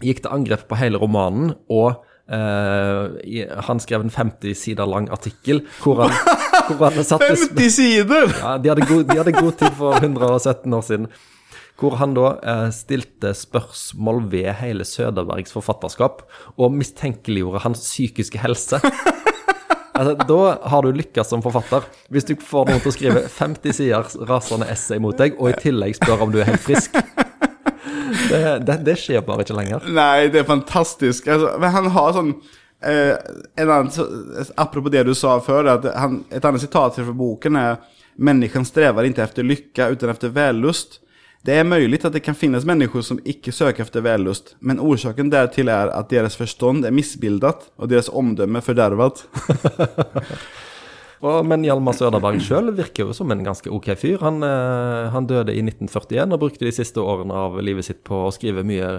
gikk 0.01 0.23
til 0.23 0.31
angrep 0.33 0.65
på 0.71 0.79
hele 0.81 0.97
romanen, 1.01 1.53
og 1.69 2.01
Uh, 2.23 3.17
i- 3.27 3.43
han 3.67 3.81
skrev 3.83 3.99
en 4.05 4.09
50 4.09 4.55
sider 4.55 4.87
lang 4.87 5.09
artikkel 5.11 5.57
hvor 5.83 5.99
han, 6.05 6.13
hvor 6.79 6.87
han 6.95 7.03
satte 7.03 7.27
50 7.35 7.67
sider! 7.75 8.31
ja, 8.39 8.53
de 8.63 8.69
hadde, 8.71 8.85
god, 8.87 9.03
de 9.09 9.17
hadde 9.19 9.33
god 9.35 9.51
tid 9.59 9.75
for 9.75 9.97
117 9.99 10.73
år 10.77 10.85
siden. 10.87 11.07
Hvor 11.77 11.97
han 11.99 12.15
da 12.15 12.29
uh, 12.39 12.69
stilte 12.71 13.33
spørsmål 13.35 14.23
ved 14.31 14.53
hele 14.61 14.87
Søderbergs 14.87 15.51
forfatterskap, 15.51 16.23
og 16.55 16.71
mistenkeliggjorde 16.79 17.59
hans 17.67 17.83
psykiske 17.91 18.39
helse. 18.39 18.79
Altså, 19.93 20.15
da 20.25 20.69
har 20.71 20.81
du 20.81 20.89
lykkes 20.89 21.27
som 21.29 21.43
forfatter. 21.45 21.83
Hvis 22.09 22.25
du 22.25 22.31
får 22.41 22.65
noen 22.65 22.79
til 22.81 22.89
å 22.89 22.93
skrive 22.95 23.19
50 23.29 23.75
sider 23.77 24.07
rasende 24.25 24.65
essay 24.73 24.97
mot 24.97 25.13
deg, 25.19 25.35
og 25.38 25.51
i 25.51 25.59
tillegg 25.62 25.93
spør 26.00 26.23
om 26.25 26.31
du 26.33 26.39
er 26.41 26.47
helt 26.50 26.63
frisk. 26.65 26.97
Det, 28.33 28.57
det, 28.67 28.77
det 28.87 28.97
skjer 28.99 29.23
bare 29.25 29.45
ikke 29.45 29.55
lenger. 29.57 29.87
Nei, 29.93 30.27
det 30.33 30.41
er 30.43 30.49
fantastisk. 30.49 31.29
Altså, 31.31 31.53
men 31.61 31.73
han 31.77 31.89
har 31.95 32.13
sånn 32.17 32.33
eh, 32.81 33.15
en 33.61 33.69
annen, 33.69 33.91
så, 33.93 34.07
Apropos 34.59 34.93
det 34.93 35.05
du 35.07 35.13
sa 35.17 35.37
før, 35.43 35.71
han, 35.93 36.23
et 36.33 36.45
annet 36.45 36.65
sitat 36.65 36.99
fra 36.99 37.17
boken 37.17 37.59
er 37.59 37.75
Mennesken 38.13 38.61
strever 38.61 39.07
ikke 39.07 39.23
efter 39.23 39.45
lykke, 39.47 39.87
utan 39.95 40.11
efter 40.11 40.29
vellust. 40.29 40.99
Det 41.43 41.55
er 41.59 41.65
mulig 41.67 41.97
at 42.05 42.13
det 42.13 42.21
kan 42.23 42.37
finnes 42.37 42.63
mennesker 42.63 43.01
som 43.03 43.17
ikke 43.27 43.51
søker 43.51 43.83
efter 43.83 44.03
vellust, 44.05 44.53
men 44.63 44.79
orsaken 44.79 45.31
dertil 45.33 45.71
er 45.73 45.89
at 45.91 46.11
deres 46.13 46.37
forstand 46.39 46.85
er 46.85 46.93
misbildet 46.95 47.65
og 47.75 47.89
deres 47.91 48.07
omdømme 48.13 48.61
fördärvat. 48.61 49.25
Og, 51.24 51.44
men 51.48 51.63
Hjalmar 51.63 51.96
Søderberg 51.96 52.42
sjøl 52.44 52.74
virker 52.75 53.08
jo 53.08 53.15
som 53.15 53.32
en 53.32 53.44
ganske 53.46 53.72
ok 53.72 53.94
fyr. 54.00 54.18
Han, 54.25 54.44
eh, 54.44 55.12
han 55.13 55.27
døde 55.30 55.56
i 55.56 55.63
1941 55.63 56.36
og 56.36 56.42
brukte 56.42 56.68
de 56.68 56.74
siste 56.75 57.00
årene 57.00 57.38
av 57.46 57.56
livet 57.63 57.88
sitt 57.88 58.03
på 58.08 58.25
å 58.25 58.34
skrive 58.36 58.65
mye 58.68 58.98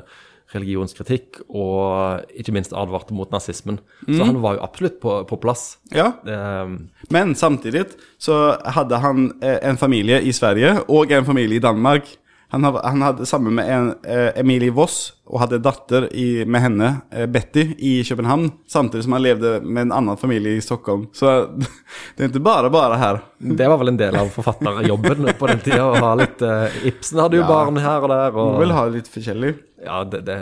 religionskritikk, 0.55 1.41
og 1.57 2.29
ikke 2.37 2.53
minst 2.55 2.75
advarte 2.77 3.15
mot 3.17 3.31
nazismen. 3.33 3.79
Så 4.05 4.27
han 4.29 4.41
var 4.43 4.59
jo 4.59 4.65
absolutt 4.67 4.99
på, 5.03 5.17
på 5.29 5.39
plass. 5.41 5.79
Ja, 5.95 6.13
Eh, 6.25 6.75
men 7.13 7.35
samtidig 7.37 7.87
så 8.21 8.57
hadde 8.77 9.01
han 9.03 9.27
eh, 9.45 9.59
en 9.67 9.81
familie 9.81 10.21
i 10.25 10.33
Sverige 10.37 10.77
og 10.89 11.13
en 11.13 11.27
familie 11.27 11.59
i 11.59 11.65
Danmark. 11.65 12.09
Han, 12.55 12.65
han 12.85 13.03
hadde 13.03 13.27
sammen 13.27 13.55
med 13.57 13.71
en, 13.75 13.89
eh, 14.07 14.31
Emilie 14.39 14.71
Voss 14.71 15.13
og 15.27 15.41
hadde 15.43 15.59
datter 15.65 16.07
i, 16.15 16.45
med 16.47 16.63
henne, 16.63 16.91
eh, 17.11 17.27
Betty, 17.27 17.65
i 17.83 17.95
København. 18.07 18.47
Samtidig 18.71 19.07
som 19.09 19.17
han 19.17 19.25
levde 19.25 19.57
med 19.65 19.89
en 19.89 19.95
annen 19.97 20.21
familie 20.21 20.55
i 20.55 20.63
Stockholm. 20.63 21.09
Så 21.17 21.33
det 22.15 22.23
er 22.23 22.31
ikke 22.31 22.45
bare 22.47 22.71
bare 22.71 23.01
her. 23.01 23.21
det 23.43 23.69
var 23.73 23.81
vel 23.83 23.91
en 23.95 23.99
del 23.99 24.21
av 24.21 24.31
forfatterjobben 24.37 25.33
på 25.41 25.51
den 25.51 25.65
tida, 25.67 25.83
å 25.89 25.99
ha 25.99 26.15
litt 26.21 26.45
eh, 26.47 26.79
Ibsen 26.93 27.25
hadde 27.25 27.41
jo 27.41 27.43
Ja. 27.43 27.51
barn 27.51 27.83
her 27.83 28.07
og 28.07 28.15
der. 28.15 28.39
Og, 28.39 28.55
må 28.55 28.63
vel 28.63 28.77
ha 28.79 28.87
litt 28.93 29.11
forskjellig. 29.11 29.55
Ja, 29.85 30.05
det, 30.09 30.23
det, 30.29 30.39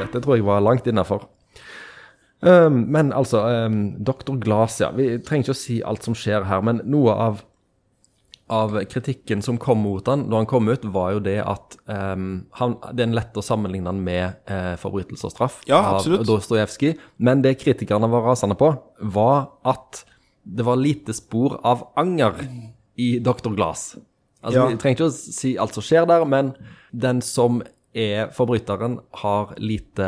dette 0.00 0.20
tror 0.20 0.36
jeg 0.36 0.44
var 0.48 0.64
langt 0.64 0.90
innafor. 0.90 1.28
Um, 2.40 2.82
men 2.92 3.12
altså, 3.16 3.40
um, 3.66 3.94
Dr. 4.04 4.34
Glass, 4.42 4.80
ja. 4.82 4.90
Vi 4.92 5.14
trenger 5.24 5.46
ikke 5.46 5.54
å 5.56 5.60
si 5.62 5.78
alt 5.82 6.04
som 6.04 6.16
skjer 6.18 6.44
her, 6.50 6.60
men 6.66 6.82
noe 6.84 7.14
av, 7.16 7.40
av 8.46 8.76
kritikken 8.84 9.42
som 9.42 9.58
kom 9.58 9.80
mot 9.82 10.06
han 10.06 10.28
da 10.30 10.38
han 10.38 10.46
kom 10.46 10.68
ut, 10.68 10.84
var 10.84 11.16
jo 11.16 11.22
det 11.24 11.40
at 11.42 11.76
um, 11.90 12.44
han, 12.60 12.76
det 12.92 13.02
er 13.02 13.08
en 13.08 13.16
lett 13.18 13.38
å 13.38 13.42
sammenligne 13.42 13.90
han 13.90 14.02
med 14.06 14.38
uh, 14.50 14.76
'Forbrytelse 14.78 15.26
og 15.26 15.34
straff' 15.34 15.62
Ja, 15.66 15.80
av. 15.98 16.06
Dostojevskij. 16.06 16.94
Men 17.18 17.42
det 17.42 17.56
kritikerne 17.58 18.10
var 18.10 18.22
rasende 18.28 18.54
på, 18.58 18.70
var 19.02 19.48
at 19.66 20.04
det 20.46 20.66
var 20.66 20.78
lite 20.78 21.14
spor 21.16 21.58
av 21.66 21.88
anger 21.98 22.38
i 22.94 23.18
Dr. 23.18 23.50
Glass. 23.56 23.96
Altså, 24.42 24.60
Ja. 24.60 24.66
Vi 24.70 24.78
trenger 24.78 24.94
ikke 24.96 25.10
å 25.10 25.16
si 25.16 25.56
alt 25.58 25.74
som 25.74 25.82
skjer 25.82 26.06
der, 26.06 26.24
men 26.24 26.54
den 26.92 27.20
som 27.20 27.62
er 27.96 28.30
forbryteren, 28.30 29.00
har 29.22 29.54
lite 29.58 30.06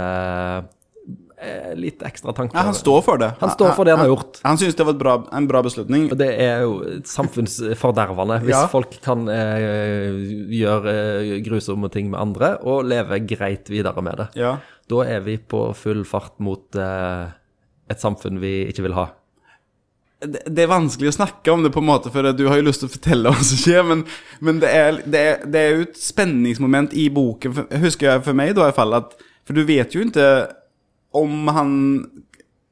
Litt 1.79 2.03
ekstra 2.03 2.33
tanker. 2.35 2.57
Ja, 2.59 2.65
han 2.67 2.75
står 2.75 3.03
for 3.07 3.21
det. 3.23 3.29
Han 3.39 3.53
står 3.55 3.75
for 3.77 3.87
det 3.87 3.93
han 3.95 4.01
har 4.03 4.09
gjort. 4.11 4.41
Han, 4.43 4.59
synes 4.59 4.75
det 4.75 4.87
var 4.89 4.97
bra, 4.99 5.13
en 5.39 5.47
bra 5.47 5.61
beslutning. 5.63 6.09
Og 6.11 6.19
det 6.19 6.33
er 6.43 6.65
jo 6.65 6.73
samfunnsfordervende 7.07 8.41
hvis 8.43 8.57
Ja. 8.57 8.65
folk 8.73 8.97
kan 9.05 9.29
eh, 9.29 10.19
gjøre 10.59 10.95
eh, 10.95 11.37
grusomme 11.47 11.91
ting 11.95 12.11
med 12.11 12.21
andre 12.21 12.57
og 12.63 12.85
leve 12.91 13.21
greit 13.27 13.71
videre 13.71 14.03
med 14.03 14.19
det. 14.19 14.29
Ja. 14.41 14.57
Da 14.91 15.05
er 15.07 15.21
vi 15.21 15.37
på 15.39 15.63
full 15.79 16.05
fart 16.09 16.39
mot 16.43 16.75
eh, 16.75 17.31
et 17.91 18.01
samfunn 18.03 18.41
vi 18.43 18.67
ikke 18.73 18.83
vil 18.89 18.97
ha. 18.99 19.07
det, 20.21 20.43
det 20.51 20.65
er 20.65 20.73
vanskelig 20.73 21.13
å 21.13 21.17
snakke 21.21 21.53
om 21.55 21.63
det, 21.63 21.71
på 21.71 21.79
en 21.79 21.87
måte, 21.93 22.11
for 22.11 22.33
du 22.35 22.49
har 22.49 22.59
jo 22.59 22.67
lyst 22.67 22.83
til 22.83 22.89
å 22.91 22.95
fortelle 22.97 23.31
hva 23.31 23.39
som 23.47 23.61
skjer, 23.61 23.85
men, 23.87 24.03
men 24.43 24.59
det, 24.59 24.71
er, 24.75 24.99
det, 25.07 25.21
er, 25.31 25.45
det 25.47 25.61
er 25.63 25.77
jo 25.77 25.85
et 25.87 26.01
spenningsmoment 26.03 26.97
i 26.99 27.07
boken, 27.15 27.55
husker 27.85 28.11
jeg 28.11 28.25
for 28.27 28.35
meg 28.35 28.57
da 28.57 28.65
i 28.67 28.73
hvert 28.73 28.81
fall, 28.81 28.99
at 28.99 29.15
For 29.47 29.55
du 29.57 29.63
vet 29.65 29.95
jo 29.95 30.03
ikke 30.05 30.27
om 31.17 31.49
han 31.49 31.77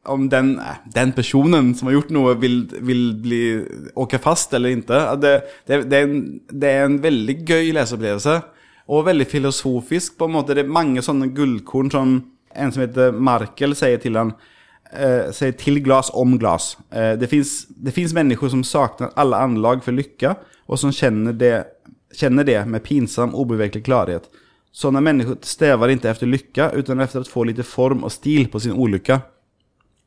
om 0.07 0.29
den, 0.29 0.59
eh, 0.59 0.83
den 0.95 1.13
personen 1.13 1.75
som 1.75 1.89
har 1.89 1.97
gjort 1.97 2.13
noe, 2.15 2.35
vil, 2.41 2.61
vil 2.87 3.15
bli, 3.23 3.41
åke 3.99 4.21
fast 4.23 4.55
eller 4.55 4.77
ikke. 4.77 5.01
Det, 5.23 5.33
det, 5.67 5.81
det, 5.91 5.99
er 5.99 6.07
en, 6.07 6.21
det 6.51 6.71
er 6.71 6.85
en 6.87 6.99
veldig 7.03 7.37
gøy 7.43 7.73
leseopplevelse, 7.77 8.37
og 8.87 9.07
veldig 9.09 9.27
filosofisk. 9.27 10.19
på 10.19 10.29
en 10.29 10.37
måte. 10.37 10.55
Det 10.55 10.65
er 10.65 10.77
mange 10.79 11.03
sånne 11.03 11.33
gullkorn 11.35 11.91
som 11.91 12.17
en 12.57 12.73
som 12.73 12.85
heter 12.85 13.13
Markel 13.13 13.75
sier 13.77 13.99
til 14.01 14.17
han 14.17 14.33
eh, 14.93 15.33
sier 15.35 15.57
til 15.59 15.83
glas 15.85 16.11
om 16.15 16.37
glas. 16.41 16.75
Eh, 16.91 17.15
det 17.19 17.29
fins 17.29 18.15
mennesker 18.17 18.53
som 18.53 18.65
sakner 18.65 19.15
alle 19.19 19.41
anlag 19.43 19.85
for 19.85 19.97
lykke, 19.97 20.37
og 20.67 20.81
som 20.81 20.95
kjenner 20.95 21.37
det, 21.37 21.55
kjenner 22.17 22.47
det 22.47 22.61
med 22.71 22.85
pinsam, 22.87 23.35
ubevegelig 23.35 23.85
klarhet. 23.87 24.31
Sånne 24.77 25.01
mennesker 25.01 25.39
strever 25.47 25.95
ikke 25.95 26.11
etter 26.13 26.29
lykke, 26.29 26.67
utan 26.77 27.01
efter 27.01 27.23
å 27.25 27.31
få 27.31 27.47
litt 27.49 27.63
form 27.65 28.03
og 28.05 28.13
stil 28.13 28.45
på 28.53 28.61
sin 28.61 28.77
ulykke. 28.77 29.17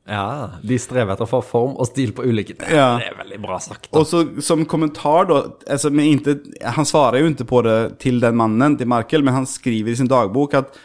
Ja, 0.10 0.50
De 0.66 0.78
strever 0.82 1.14
etter 1.14 1.26
å 1.28 1.30
få 1.30 1.40
form 1.46 1.76
og 1.78 1.86
stil 1.86 2.12
på 2.18 2.24
ulike 2.26 2.56
Det, 2.58 2.70
Ja. 2.74 2.98
det 2.98 3.12
er 3.12 3.18
veldig 3.20 3.40
bra 3.44 3.60
sagt. 3.62 3.92
Da. 3.92 4.00
Og 4.00 4.08
så 4.10 4.42
som 4.42 4.64
kommentar 4.66 5.28
da 5.30 5.42
altså, 5.70 5.92
men 5.94 6.06
inte, 6.18 6.40
han 6.66 6.86
svarer 6.86 7.22
jo 7.22 7.30
ikke 7.30 7.46
på 7.50 7.62
det 7.64 8.00
til 8.00 8.20
den 8.20 8.36
mannen, 8.40 8.78
til 8.78 8.88
Markel, 8.90 9.22
men 9.24 9.34
han 9.36 9.46
skriver 9.46 9.92
i 9.92 9.96
sin 10.00 10.10
dagbok 10.10 10.54
at 10.58 10.78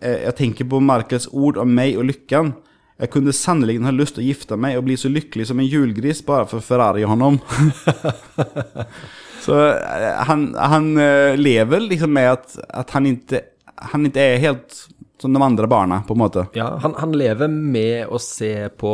eh, 0.00 0.24
jeg 0.28 0.36
tenker 0.36 0.64
på 0.70 0.80
Markels 0.82 1.26
ord 1.32 1.58
om 1.58 1.74
meg 1.74 1.98
og 1.98 2.06
lykken. 2.06 2.54
Jeg 2.98 3.10
kunne 3.10 3.32
sannelig 3.34 3.80
ha 3.82 3.90
lyst 3.94 4.14
til 4.14 4.24
å 4.24 4.28
gifte 4.28 4.56
meg 4.58 4.78
og 4.78 4.84
bli 4.86 4.96
så 4.98 5.10
lykkelig 5.10 5.46
som 5.50 5.58
en 5.58 5.66
julgris 5.70 6.22
bare 6.26 6.46
for 6.50 6.60
Ferrari 6.62 7.02
og 7.06 7.14
honom. 7.16 7.40
så 9.48 9.56
eh, 9.72 10.20
han, 10.28 10.42
han 10.58 10.90
eh, 11.00 11.36
lever 11.36 11.80
liksom 11.80 12.12
med 12.12 12.32
att, 12.32 12.58
att 12.68 12.90
han, 12.90 13.06
inte, 13.06 13.40
han 13.74 14.06
inte 14.06 14.20
är 14.20 14.36
helt 14.38 14.76
som 15.20 15.32
de 15.32 15.42
andre 15.42 15.66
barna 15.66 16.02
på 16.06 16.14
en 16.14 16.18
måte. 16.18 16.46
Ja, 16.54 16.76
han, 16.82 16.94
han 16.98 17.12
lever 17.18 17.48
med 17.48 18.06
å 18.12 18.18
se 18.22 18.68
på 18.68 18.90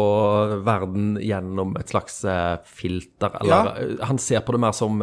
verden 0.64 1.18
gjennom 1.20 1.74
et 1.76 1.90
slags 1.92 2.22
eh, 2.24 2.54
filter, 2.64 3.34
eller 3.40 3.50
Ja. 3.50 4.06
Han 4.08 4.18
ser 4.18 4.40
på 4.40 4.52
det 4.56 4.60
mer 4.62 4.72
som, 4.72 5.02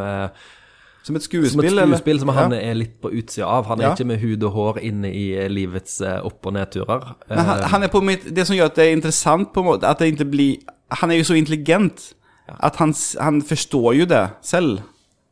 som 1.04 1.16
et 1.20 1.24
skuespill? 1.28 1.52
som 1.52 1.60
skuespill, 1.62 1.78
et 1.78 1.84
eller? 1.84 1.92
skuespill 1.92 2.20
som 2.24 2.30
han 2.34 2.56
Ja. 2.56 2.62
er 2.72 2.80
litt 2.80 2.96
på 3.02 3.12
utsida 3.12 3.46
av. 3.46 3.66
Han 3.70 3.82
er 3.82 3.90
Ja. 3.90 3.92
ikke 3.94 4.08
med 4.10 4.20
hud 4.24 4.44
og 4.50 4.52
hår 4.56 4.80
inne 4.82 5.12
i 5.14 5.28
livets 5.50 6.00
opp- 6.02 6.46
og 6.50 6.54
nedturer. 6.58 7.06
Han, 7.30 7.62
han 7.76 7.84
er 7.84 7.94
på 7.94 8.02
mitt, 8.02 8.26
det 8.36 8.48
som 8.48 8.56
gjør 8.58 8.72
at 8.72 8.76
det 8.82 8.88
er 8.88 8.96
interessant, 8.98 9.54
på 9.54 9.62
en 9.62 9.70
måte, 9.74 9.86
at 9.90 10.00
det 10.02 10.14
ikke 10.16 10.30
blir, 10.32 10.58
han 11.02 11.12
er 11.12 11.22
jo 11.22 11.24
så 11.30 11.38
intelligent, 11.38 12.14
at 12.60 12.76
han, 12.82 12.94
han 13.22 13.42
forstår 13.46 13.94
jo 14.02 14.06
det 14.10 14.24
selv. 14.42 14.82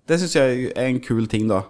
Det 0.09 0.17
syns 0.17 0.35
jeg 0.37 0.71
er 0.73 0.87
en 0.89 1.01
kul 1.05 1.29
ting, 1.29 1.47
da. 1.51 1.63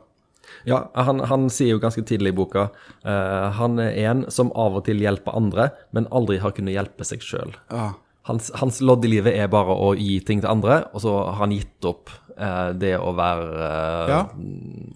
Ja, 0.68 0.84
han, 0.96 1.22
han 1.30 1.48
sier 1.54 1.76
jo 1.76 1.82
ganske 1.84 2.04
tidlig 2.08 2.34
i 2.34 2.36
boka 2.36 2.66
uh, 3.06 3.48
Han 3.56 3.80
er 3.80 3.94
en 4.10 4.26
som 4.34 4.50
av 4.60 4.76
og 4.80 4.86
til 4.90 5.00
hjelper 5.00 5.38
andre, 5.38 5.70
men 5.96 6.10
aldri 6.16 6.40
har 6.44 6.56
kunnet 6.56 6.76
hjelpe 6.76 7.08
seg 7.08 7.24
sjøl. 7.24 7.54
Ja. 7.72 7.92
Hans, 8.30 8.52
hans 8.62 8.80
lodd 8.86 9.06
i 9.08 9.12
livet 9.18 9.34
er 9.36 9.50
bare 9.52 9.74
å 9.74 9.92
gi 9.98 10.20
ting 10.22 10.44
til 10.44 10.52
andre, 10.52 10.84
og 10.94 11.02
så 11.02 11.16
har 11.32 11.40
han 11.42 11.56
gitt 11.58 11.90
opp 11.90 12.14
eh, 12.38 12.70
det 12.78 12.94
å 13.02 13.12
være 13.18 13.50
eh, 13.66 14.14
Ja. 14.14 14.22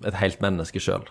et 0.06 0.22
helt 0.22 0.42
menneske 0.46 0.80
sjøl. 0.84 1.10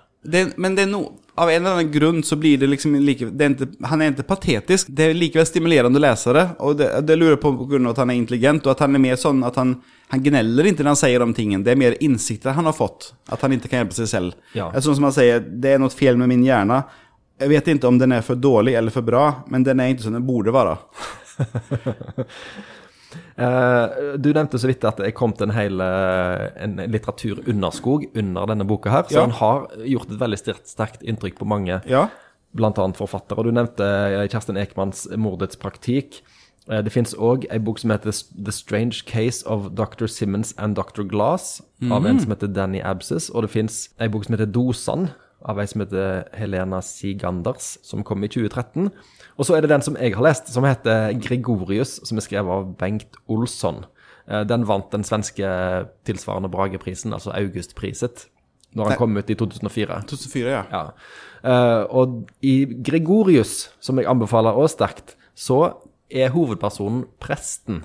Men 0.54 0.76
det 0.78 0.84
er 0.84 0.90
no, 0.92 1.00
av 1.34 1.50
en 1.50 1.56
eller 1.64 1.80
annen 1.80 1.88
grunn 1.90 2.20
så 2.22 2.36
blir 2.38 2.60
det 2.62 2.68
liksom 2.70 2.92
like, 3.02 3.26
det 3.34 3.42
er 3.48 3.54
ikke, 3.56 3.86
Han 3.90 4.02
er 4.04 4.12
ikke 4.12 4.26
patetisk. 4.28 4.92
Det 4.94 5.08
er 5.08 5.16
likevel 5.18 5.48
stimulerende 5.48 5.98
å 5.98 6.02
lese 6.04 6.30
det. 6.36 6.44
Og 6.62 6.76
det, 6.78 6.86
det 7.08 7.16
lurer 7.18 7.40
på 7.42 7.50
på 7.58 7.66
grunn 7.72 7.88
av 7.90 7.96
at 7.96 8.02
han 8.04 8.12
er 8.14 8.20
intelligent, 8.20 8.62
og 8.68 8.76
at 8.76 8.84
han 8.84 8.94
er 8.94 9.02
mer 9.02 9.18
sånn 9.18 9.42
at 9.48 9.58
han, 9.58 9.72
han 10.14 10.22
gneller 10.22 10.68
ikke 10.70 10.84
når 10.86 10.92
han 10.94 11.00
sier 11.00 11.24
de 11.26 11.34
tingene. 11.40 11.64
Det 11.66 11.74
er 11.74 11.80
mer 11.82 11.96
innsikter 12.06 12.54
han 12.54 12.70
har 12.70 12.76
fått. 12.78 13.08
At 13.34 13.42
han 13.42 13.56
ikke 13.56 13.72
kan 13.72 13.82
hjelpe 13.82 13.98
seg 13.98 14.12
selv. 14.12 14.36
Ja. 14.54 14.68
Sånn 14.78 14.94
som 15.00 15.08
han 15.10 15.16
sier, 15.18 15.42
det 15.42 15.74
er 15.74 15.82
noe 15.82 15.90
feil 15.90 16.20
med 16.22 16.30
min 16.30 16.46
hjerne. 16.46 16.84
Jeg 17.42 17.50
vet 17.56 17.72
ikke 17.74 17.90
om 17.90 17.98
den 17.98 18.14
er 18.14 18.22
for 18.22 18.38
dårlig 18.38 18.76
eller 18.78 18.94
for 18.94 19.02
bra, 19.02 19.24
men 19.50 19.66
den 19.66 19.82
er 19.82 19.90
ikke 19.90 20.06
som 20.06 20.14
den 20.14 20.28
burde 20.28 20.54
være. 20.54 20.76
Eh, 23.36 23.88
du 24.16 24.30
nevnte 24.32 24.56
så 24.60 24.68
vidt 24.70 24.84
at 24.88 24.96
det 25.00 25.10
er 25.10 25.12
kommet 25.16 25.40
en 25.44 25.52
hel 25.52 25.80
eh, 25.84 26.44
en 26.64 26.78
litteraturunderskog 26.88 28.06
under 28.16 28.46
denne 28.48 28.64
boka 28.68 28.88
her, 28.92 29.02
så 29.08 29.18
Ja. 29.18 29.26
han 29.26 29.34
har 29.36 29.66
gjort 29.84 30.10
et 30.10 30.20
veldig 30.20 30.38
sterkt, 30.64 31.02
inntrykk 31.02 31.38
på 31.38 31.44
mange, 31.48 31.80
Ja. 31.86 32.08
annet 32.56 32.96
forfattere. 32.96 33.44
Du 33.44 33.50
nevnte 33.52 33.84
eh, 33.84 34.28
Kjersten 34.28 34.56
Ekmanns 34.56 35.06
'Mordets 35.16 35.56
praktikk'. 35.56 36.22
Det 36.68 36.92
fins 36.92 37.12
òg 37.14 37.44
ei 37.50 37.58
bok 37.58 37.78
som 37.78 37.90
heter 37.90 38.12
'The 38.12 38.52
Strange 38.52 39.02
Case 39.04 39.44
of 39.46 39.74
Dr. 39.74 40.06
Simmons 40.06 40.54
and 40.56 40.76
Dr. 40.76 41.02
Glass', 41.02 41.60
av 41.90 42.06
en 42.06 42.20
som 42.20 42.30
heter 42.30 42.46
Danny 42.46 42.80
Abses. 42.80 43.28
Og 43.30 43.42
det 43.42 43.50
fins 43.50 43.88
ei 44.00 44.08
bok 44.08 44.24
som 44.24 44.36
heter 44.38 44.46
'Dosan', 44.46 45.10
av 45.48 45.58
ei 45.60 45.66
som 45.70 45.82
heter 45.82 46.24
Helena 46.36 46.80
Siganders, 46.84 47.76
som 47.82 48.04
kom 48.06 48.22
i 48.24 48.28
2013. 48.28 48.90
Og 49.38 49.46
så 49.46 49.56
er 49.56 49.64
det 49.64 49.70
den 49.72 49.84
som 49.84 49.96
jeg 49.96 50.14
har 50.14 50.22
lest, 50.26 50.48
som 50.52 50.64
heter 50.64 51.12
'Gregorius', 51.14 52.00
som 52.06 52.18
er 52.18 52.22
skrevet 52.22 52.50
av 52.50 52.76
Bengt 52.78 53.16
Olsson. 53.28 53.84
Eh, 54.28 54.44
Den 54.44 54.66
vant 54.66 54.90
den 54.90 55.02
svenske 55.02 55.86
tilsvarende 56.04 56.50
Brageprisen, 56.50 57.12
altså 57.12 57.32
Augustpriset, 57.34 58.26
når 58.74 58.88
han 58.88 58.98
kom 58.98 59.16
ut 59.16 59.30
i 59.30 59.34
2004. 59.34 60.02
2004, 60.06 60.48
ja. 60.48 60.64
Ja. 60.70 60.90
Eh, 61.44 61.86
og 61.90 62.28
i 62.42 62.64
Gregorius, 62.82 63.70
som 63.80 63.98
jeg 63.98 64.06
anbefaler 64.06 64.52
også 64.52 64.76
sterkt, 64.76 65.16
så 65.34 65.74
er 66.10 66.30
hovedpersonen 66.30 67.06
presten. 67.20 67.84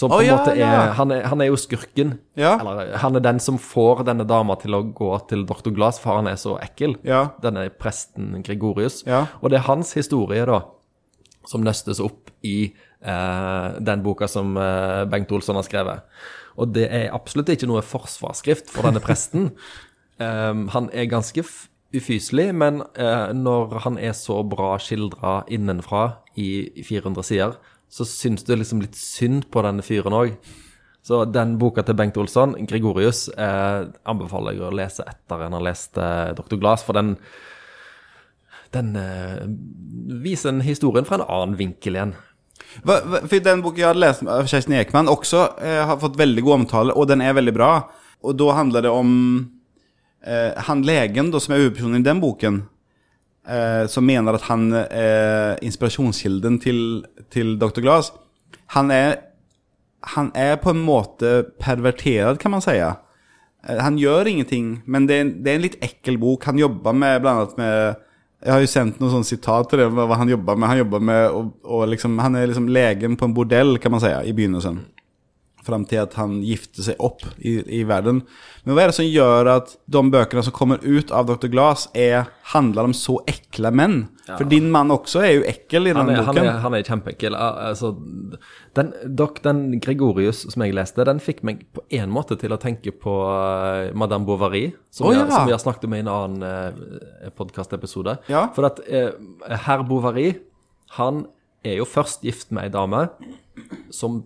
Som 0.00 0.08
på 0.08 0.22
en 0.22 0.30
ja, 0.30 0.38
måte 0.38 0.54
er, 0.54 0.62
ja. 0.62 0.84
han 0.96 1.12
er 1.12 1.26
Han 1.28 1.42
er 1.44 1.50
jo 1.50 1.58
skurken. 1.60 2.14
Ja. 2.40 2.54
Eller 2.56 2.94
han 3.02 3.18
er 3.18 3.24
den 3.24 3.40
som 3.42 3.58
får 3.60 4.04
denne 4.08 4.24
dama 4.24 4.56
til 4.60 4.78
å 4.78 4.82
gå 4.96 5.12
til 5.28 5.44
doktor 5.48 5.74
Glass, 5.76 6.00
for 6.00 6.16
han 6.16 6.30
er 6.30 6.38
så 6.40 6.56
ekkel. 6.62 6.96
Ja. 7.04 7.26
Denne 7.44 7.66
presten 7.68 8.38
Gregorius. 8.46 9.02
Ja. 9.08 9.26
Og 9.42 9.52
det 9.52 9.60
er 9.60 9.68
hans 9.68 9.92
historie, 9.98 10.46
da, 10.48 10.62
som 11.48 11.66
nøstes 11.66 12.00
opp 12.00 12.32
i 12.46 12.72
eh, 12.72 13.66
den 13.80 14.04
boka 14.06 14.28
som 14.30 14.56
eh, 14.56 15.04
Bengt 15.10 15.32
Olsson 15.36 15.60
har 15.60 15.68
skrevet. 15.68 16.22
Og 16.60 16.72
det 16.74 16.86
er 16.88 17.12
absolutt 17.14 17.52
ikke 17.52 17.68
noe 17.68 17.84
forsvarsskrift 17.84 18.72
for 18.72 18.88
denne 18.88 19.02
presten. 19.04 19.50
Um, 20.20 20.68
han 20.74 20.88
er 20.96 21.10
ganske 21.12 21.44
ufyselig, 21.96 22.50
men 22.56 22.84
eh, 22.96 23.34
når 23.36 23.82
han 23.84 24.00
er 24.00 24.16
så 24.16 24.40
bra 24.46 24.76
skildra 24.80 25.42
innenfra 25.50 26.06
i, 26.38 26.70
i 26.78 26.86
400 26.86 27.26
sider, 27.26 27.60
så 27.90 28.06
syns 28.06 28.46
du 28.46 28.54
liksom 28.54 28.82
litt 28.84 28.98
synd 28.98 29.48
på 29.50 29.62
denne 29.66 29.84
fyren 29.84 30.14
òg. 30.14 30.34
Så 31.02 31.24
den 31.32 31.56
boka 31.58 31.82
til 31.82 31.96
Bengt 31.96 32.18
Olsson, 32.20 32.54
'Gregorius', 32.54 33.28
eh, 33.36 33.88
anbefaler 34.04 34.52
jeg 34.52 34.66
å 34.66 34.74
lese 34.74 35.06
etter 35.08 35.46
en 35.46 35.56
har 35.56 35.64
lest 35.64 35.98
eh, 35.98 36.32
'Dr. 36.36 36.60
Glass', 36.60 36.84
for 36.84 36.92
den 36.92 37.16
den 38.70 38.96
eh, 38.96 39.46
viser 40.22 40.52
en 40.52 40.60
historien 40.60 41.06
fra 41.06 41.18
en 41.18 41.26
annen 41.26 41.56
vinkel 41.58 41.96
igjen. 41.96 42.12
Hva, 42.86 43.00
hva, 43.02 43.22
for 43.24 43.42
den 43.42 43.62
boken 43.64 43.82
jeg 43.82 43.88
hadde 43.88 44.02
lest 44.04 44.26
av 44.30 44.46
Kjersten 44.46 44.76
Ekman 44.78 45.10
også 45.10 45.40
eh, 45.58 45.80
har 45.88 45.98
fått 46.02 46.18
veldig 46.20 46.44
god 46.46 46.58
omtale, 46.60 46.94
og 46.94 47.08
den 47.10 47.24
er 47.24 47.34
veldig 47.38 47.54
bra. 47.56 47.72
Og 48.22 48.36
da 48.38 48.52
handler 48.54 48.86
det 48.86 48.92
om 48.94 49.10
eh, 50.22 50.52
han 50.68 50.84
legen 50.86 51.32
da, 51.32 51.40
som 51.42 51.56
er 51.56 51.64
hovedpersonen 51.64 52.04
i 52.04 52.06
den 52.06 52.22
boken, 52.22 52.62
eh, 53.48 53.86
som 53.90 54.06
mener 54.06 54.36
at 54.36 54.46
han 54.48 54.68
er 54.72 55.58
inspirasjonskilden 55.64 56.58
til, 56.62 56.80
til 57.30 57.56
Dr. 57.60 57.80
Glass. 57.84 58.12
Han 58.76 58.90
er, 58.94 59.16
han 60.16 60.30
er 60.34 60.56
på 60.62 60.74
en 60.74 60.82
måte 60.84 61.40
pervertert, 61.60 62.38
kan 62.42 62.54
man 62.54 62.64
si. 62.64 62.76
Eh, 62.80 63.80
Han 63.80 63.98
gjør 63.98 64.26
ingenting, 64.26 64.82
men 64.86 65.06
det 65.06 65.16
er, 65.20 65.24
det 65.24 65.50
er 65.50 65.58
en 65.58 65.66
litt 65.66 65.82
ekkel 65.84 66.16
bok. 66.18 66.44
Han 66.48 66.58
jobber 66.58 66.92
med 66.96 67.20
blant 67.20 67.42
annet 67.42 67.58
med 67.60 68.06
Jeg 68.40 68.52
har 68.54 68.60
jo 68.62 68.68
sendt 68.72 69.00
noen 69.00 69.10
sånne 69.12 69.28
sitat 69.28 69.68
til 69.68 69.82
det, 69.82 69.90
hva 69.92 70.16
han 70.16 70.30
jobber 70.32 70.56
med. 70.56 70.68
Han 70.70 70.78
jobber 70.78 71.02
med 71.04 71.26
og, 71.28 71.50
og 71.64 71.82
liksom, 71.92 72.18
Han 72.18 72.38
er 72.40 72.46
liksom 72.48 72.70
legen 72.72 73.18
på 73.20 73.28
en 73.28 73.34
bordell, 73.36 73.76
kan 73.78 73.92
man 73.92 74.00
si, 74.00 74.08
i 74.08 74.32
begynnelsen. 74.32 74.78
Fram 75.62 75.84
till 75.84 76.00
att 76.00 76.14
han 76.14 76.42
gifte 76.42 76.82
sig 76.82 76.94
upp 76.98 77.22
i, 77.38 77.80
i 77.80 77.84
världen. 77.84 78.22
Men 78.64 78.74
vad 78.74 78.84
är 78.84 78.88
det 78.88 78.92
som 78.92 79.04
gör 79.06 79.46
att 79.46 79.76
de 79.86 80.10
böckerna 80.10 80.42
som 80.42 80.52
kommer 80.52 80.78
ut 80.82 81.10
av 81.10 81.26
Dr. 81.26 81.46
Glass 81.46 81.88
är, 81.94 82.24
handlar 82.42 82.84
om 82.84 82.94
så 82.94 83.22
äckla 83.26 83.70
män? 83.70 84.06
För 84.38 84.44
din 84.44 84.70
man 84.70 84.90
också 84.90 85.18
är 85.18 85.30
ju 85.30 85.42
äckel 85.44 85.86
i 85.86 85.90
den 85.90 85.96
Han 85.96 86.10
er, 86.10 86.14
han 86.16 86.26
boken. 86.34 86.44
er, 86.44 86.58
han 86.58 86.74
er 86.74 86.82
kjempeekkel. 86.82 87.34
Al- 87.34 87.58
Altså, 87.70 87.90
den, 88.74 88.92
den 89.42 89.80
Gregorius 89.80 90.44
som 90.52 90.62
jeg 90.62 90.74
leste, 90.74 91.04
den 91.04 91.20
fikk 91.20 91.42
meg 91.42 91.64
på 91.74 91.82
en 91.90 92.10
måte 92.14 92.36
til 92.38 92.52
å 92.54 92.58
tenke 92.62 92.92
på 92.92 93.14
eh, 93.26 93.90
Madame 93.94 94.24
Bovary, 94.28 94.70
som, 94.90 95.08
vi, 95.10 95.16
ja. 95.16 95.24
har- 95.24 95.30
som 95.30 95.46
vi 95.46 95.52
har 95.56 95.58
snakket 95.62 95.84
om 95.84 95.94
i 95.94 95.98
en 96.04 96.08
annen 96.08 96.42
uh, 97.26 97.30
podkastepisode. 97.36 98.16
Ja. 98.30 98.46
For 98.54 98.66
at 98.70 98.80
uh, 98.86 99.10
herr 99.66 99.82
Bovary, 99.82 100.32
han 100.96 101.24
er 101.64 101.80
jo 101.82 101.84
først 101.84 102.22
gift 102.24 102.50
med 102.54 102.68
ei 102.70 102.72
dame 102.72 103.08
som 103.90 104.22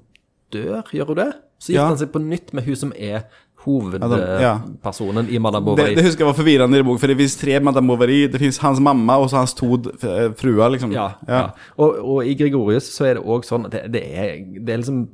dør, 0.54 0.82
gjør 0.94 1.11
hun 1.12 1.18
det? 1.23 1.30
Så 1.58 1.73
gifter 1.73 1.80
Ja. 1.82 1.88
han 1.92 1.99
seg 2.00 2.12
på 2.14 2.23
nytt 2.23 2.52
med 2.56 2.64
hun 2.66 2.76
som 2.76 2.92
er 2.96 3.18
ja. 3.18 3.23
hovedpersonen 3.64 5.28
i 5.32 5.38
Madame 5.40 5.64
Det, 5.64 5.76
Bovary. 5.76 5.94
det 5.96 6.04
husker 6.04 6.20
jag 6.25 6.26
var 6.32 6.34
förvirrande 6.40 6.78
i 6.78 6.82
boken, 6.82 6.99
för 7.00 7.08
det 7.08 7.16
finns 7.16 7.37
tre 7.40 7.61
Madame 7.61 7.88
Bovary, 7.88 8.26
det 8.28 8.38
finns 8.38 8.58
hans 8.58 8.80
mamma 8.80 9.16
och 9.16 9.30
så 9.30 9.37
hans 9.37 9.54
to 9.54 9.75
eh, 9.75 10.32
fruar 10.37 10.70
liksom. 10.70 10.92
Ja, 10.92 11.12
ja. 11.28 11.42
Og, 11.76 11.96
og 12.04 12.26
i 12.26 12.34
Gregorius 12.34 12.90
så 12.94 13.06
er 13.08 13.14
det 13.18 13.25
òg 13.25 13.46
sånn 13.49 13.68
det, 13.73 13.87
det, 13.94 14.02
er, 14.04 14.34
det 14.61 14.75
er 14.76 14.82
liksom 14.82 15.06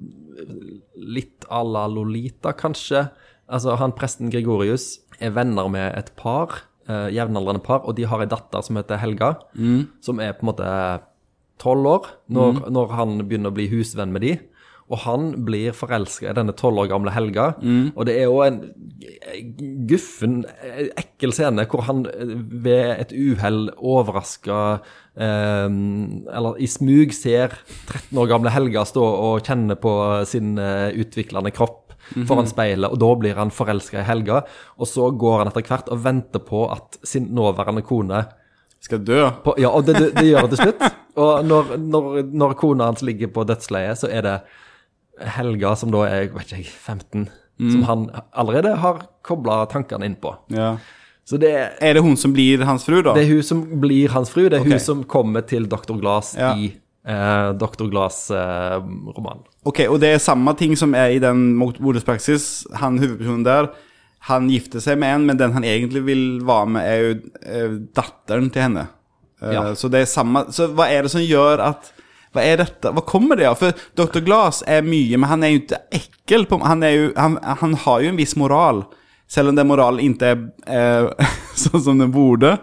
litt 1.00 1.46
à 1.50 1.62
la 1.64 1.86
Lolita, 1.88 2.52
kanskje. 2.52 3.06
Altså, 3.50 3.76
han 3.80 3.92
presten 3.96 4.30
Gregorius 4.32 4.98
er 5.20 5.32
venner 5.36 5.68
med 5.72 5.94
et 5.98 6.10
par, 6.16 6.62
eh, 6.88 7.08
jevnaldrende 7.14 7.62
par, 7.64 7.82
og 7.88 7.96
de 7.96 8.04
har 8.08 8.20
ei 8.22 8.28
datter 8.30 8.62
som 8.66 8.76
heter 8.78 9.00
Helga, 9.00 9.34
som 10.04 10.20
er 10.20 10.32
på 10.36 10.44
en 10.44 10.50
måte 10.52 10.68
tolv 11.60 11.86
år 11.86 12.06
når, 12.32 12.62
når 12.72 12.92
han 12.96 13.18
begynner 13.28 13.50
å 13.52 13.56
bli 13.56 13.66
husvenn 13.72 14.12
med 14.14 14.22
de. 14.24 14.34
Og 14.90 15.04
han 15.04 15.28
blir 15.46 15.74
forelska 15.76 16.30
i 16.30 16.36
denne 16.36 16.54
tolv 16.58 16.82
år 16.82 16.90
gamle 16.90 17.12
Helga. 17.14 17.52
Og 17.94 18.06
det 18.08 18.16
er 18.18 18.26
jo 18.26 18.40
en 18.42 18.60
guffen, 19.90 20.40
eh, 20.64 20.88
ekkel 20.98 21.34
scene 21.36 21.66
hvor 21.70 21.86
han 21.86 22.04
eh, 22.10 22.34
ved 22.66 22.96
et 22.98 23.14
uhell 23.14 23.68
overraska 23.76 24.80
Um, 25.20 26.22
Eller 26.32 26.54
i 26.62 26.68
smug 26.70 27.10
ser 27.12 27.50
13 27.90 28.16
år 28.22 28.28
gamle 28.30 28.52
Helga 28.54 28.84
stå 28.86 29.02
og 29.02 29.42
kjenne 29.44 29.74
på 29.76 29.90
sin 30.24 30.54
uh, 30.56 30.86
utviklende 30.94 31.50
kropp 31.52 31.90
foran 32.28 32.48
speilet, 32.48 32.88
og 32.90 32.98
da 33.02 33.10
blir 33.18 33.38
han 33.38 33.52
forelska 33.54 34.00
i 34.00 34.06
Helga. 34.06 34.42
Og 34.78 34.88
så 34.88 35.10
går 35.10 35.42
han 35.42 35.50
etter 35.50 35.66
hvert 35.66 35.90
og 35.92 36.02
venter 36.04 36.42
på 36.46 36.64
at 36.72 36.98
sin 37.06 37.28
nåværende 37.36 37.84
kone 37.86 38.24
skal 38.80 39.02
dø. 39.04 39.20
på, 39.44 39.54
ja, 39.60 39.68
og 39.68 39.84
det, 39.86 39.98
det, 39.98 40.10
det 40.16 40.26
gjør 40.30 40.48
det 40.48 40.56
til 40.56 40.64
slutt. 40.64 40.98
Og 41.20 41.44
når, 41.44 41.76
når, 41.76 42.04
når 42.32 42.56
kona 42.56 42.88
hans 42.88 43.02
ligger 43.04 43.28
på 43.34 43.44
dødsleiet, 43.44 43.98
så 44.00 44.08
er 44.08 44.24
det 44.24 44.36
Helga, 45.20 45.74
som 45.76 45.90
da 45.92 46.04
er 46.08 46.28
vet 46.32 46.46
ikke 46.48 46.62
jeg, 46.62 46.66
15, 46.70 47.28
som 47.60 47.82
han 47.84 48.06
allerede 48.32 48.74
har 48.80 49.02
kobla 49.26 49.66
tankene 49.68 50.06
inn 50.08 50.16
på. 50.20 50.32
Ja. 50.48 50.76
Så 51.28 51.36
det, 51.38 51.50
er 51.80 51.94
det 51.94 52.02
hun 52.02 52.16
som 52.16 52.32
blir 52.32 52.64
hans 52.66 52.84
fru 52.88 53.02
da? 53.04 53.12
det 53.14 53.26
er 53.26 53.34
hun 53.36 53.42
som 53.46 53.60
blir 53.82 54.08
hans 54.10 54.30
fru. 54.32 54.46
Det 54.48 54.56
er 54.56 54.64
okay. 54.64 54.72
hun 54.72 54.80
som 54.80 55.02
kommer 55.04 55.44
til 55.46 55.68
Dr. 55.68 55.92
Glass 56.00 56.32
Ja. 56.38 56.54
i 56.56 56.72
eh, 57.06 57.52
Dr. 57.60 57.86
Glass-romanen. 57.92 59.44
ok, 59.64 59.80
og 59.88 60.00
det 60.00 60.14
er 60.14 60.18
samme 60.18 60.54
ting 60.58 60.76
som 60.78 60.94
er 60.94 61.14
i 61.14 61.20
den 61.22 61.54
moderspraksis. 61.56 62.66
Han, 62.80 62.98
hovedpersonen 62.98 63.44
der 63.46 63.70
han 64.28 64.48
gifter 64.52 64.82
seg 64.84 64.98
med 65.00 65.14
en, 65.14 65.26
men 65.30 65.38
den 65.40 65.52
han 65.56 65.64
egentlig 65.64 66.02
vil 66.04 66.24
være 66.44 66.66
med 66.68 66.82
er 66.84 66.98
jo 67.04 67.12
eh, 67.40 67.76
datteren 67.96 68.50
til 68.52 68.62
henne. 68.66 68.88
Eh, 69.40 69.52
Ja. 69.54 69.62
Så 69.74 69.88
det 69.88 70.02
er 70.02 70.10
samme 70.10 70.46
så 70.52 70.66
hva 70.76 70.90
er 70.92 71.02
det 71.06 71.10
som 71.10 71.22
gjør 71.24 71.58
att, 71.70 71.92
vad 72.32 72.44
er 72.46 72.56
dette? 72.62 72.92
Hva 72.94 73.02
kommer 73.06 73.36
det 73.36 73.48
av? 73.48 73.56
For 73.58 73.72
Dr. 73.98 74.20
Glass 74.26 74.62
er 74.66 74.82
mye, 74.86 75.16
men 75.18 75.28
han 75.30 75.42
er 75.46 75.54
jo 75.54 75.62
ikke 75.64 75.80
ekkel. 75.98 76.46
på, 76.46 76.58
han, 76.62 76.82
är 76.82 76.90
ju, 76.94 77.12
han, 77.16 77.38
han 77.42 77.74
har 77.74 78.00
jo 78.04 78.08
en 78.12 78.16
viss 78.20 78.36
moral. 78.36 78.84
Selv 79.30 79.48
om 79.52 79.54
den 79.58 79.66
moral 79.70 79.98
ikke 80.02 80.30
er 80.66 81.10
eh, 81.18 81.30
sånn 81.64 81.82
som 81.82 81.98
den 81.98 82.10
burde. 82.14 82.56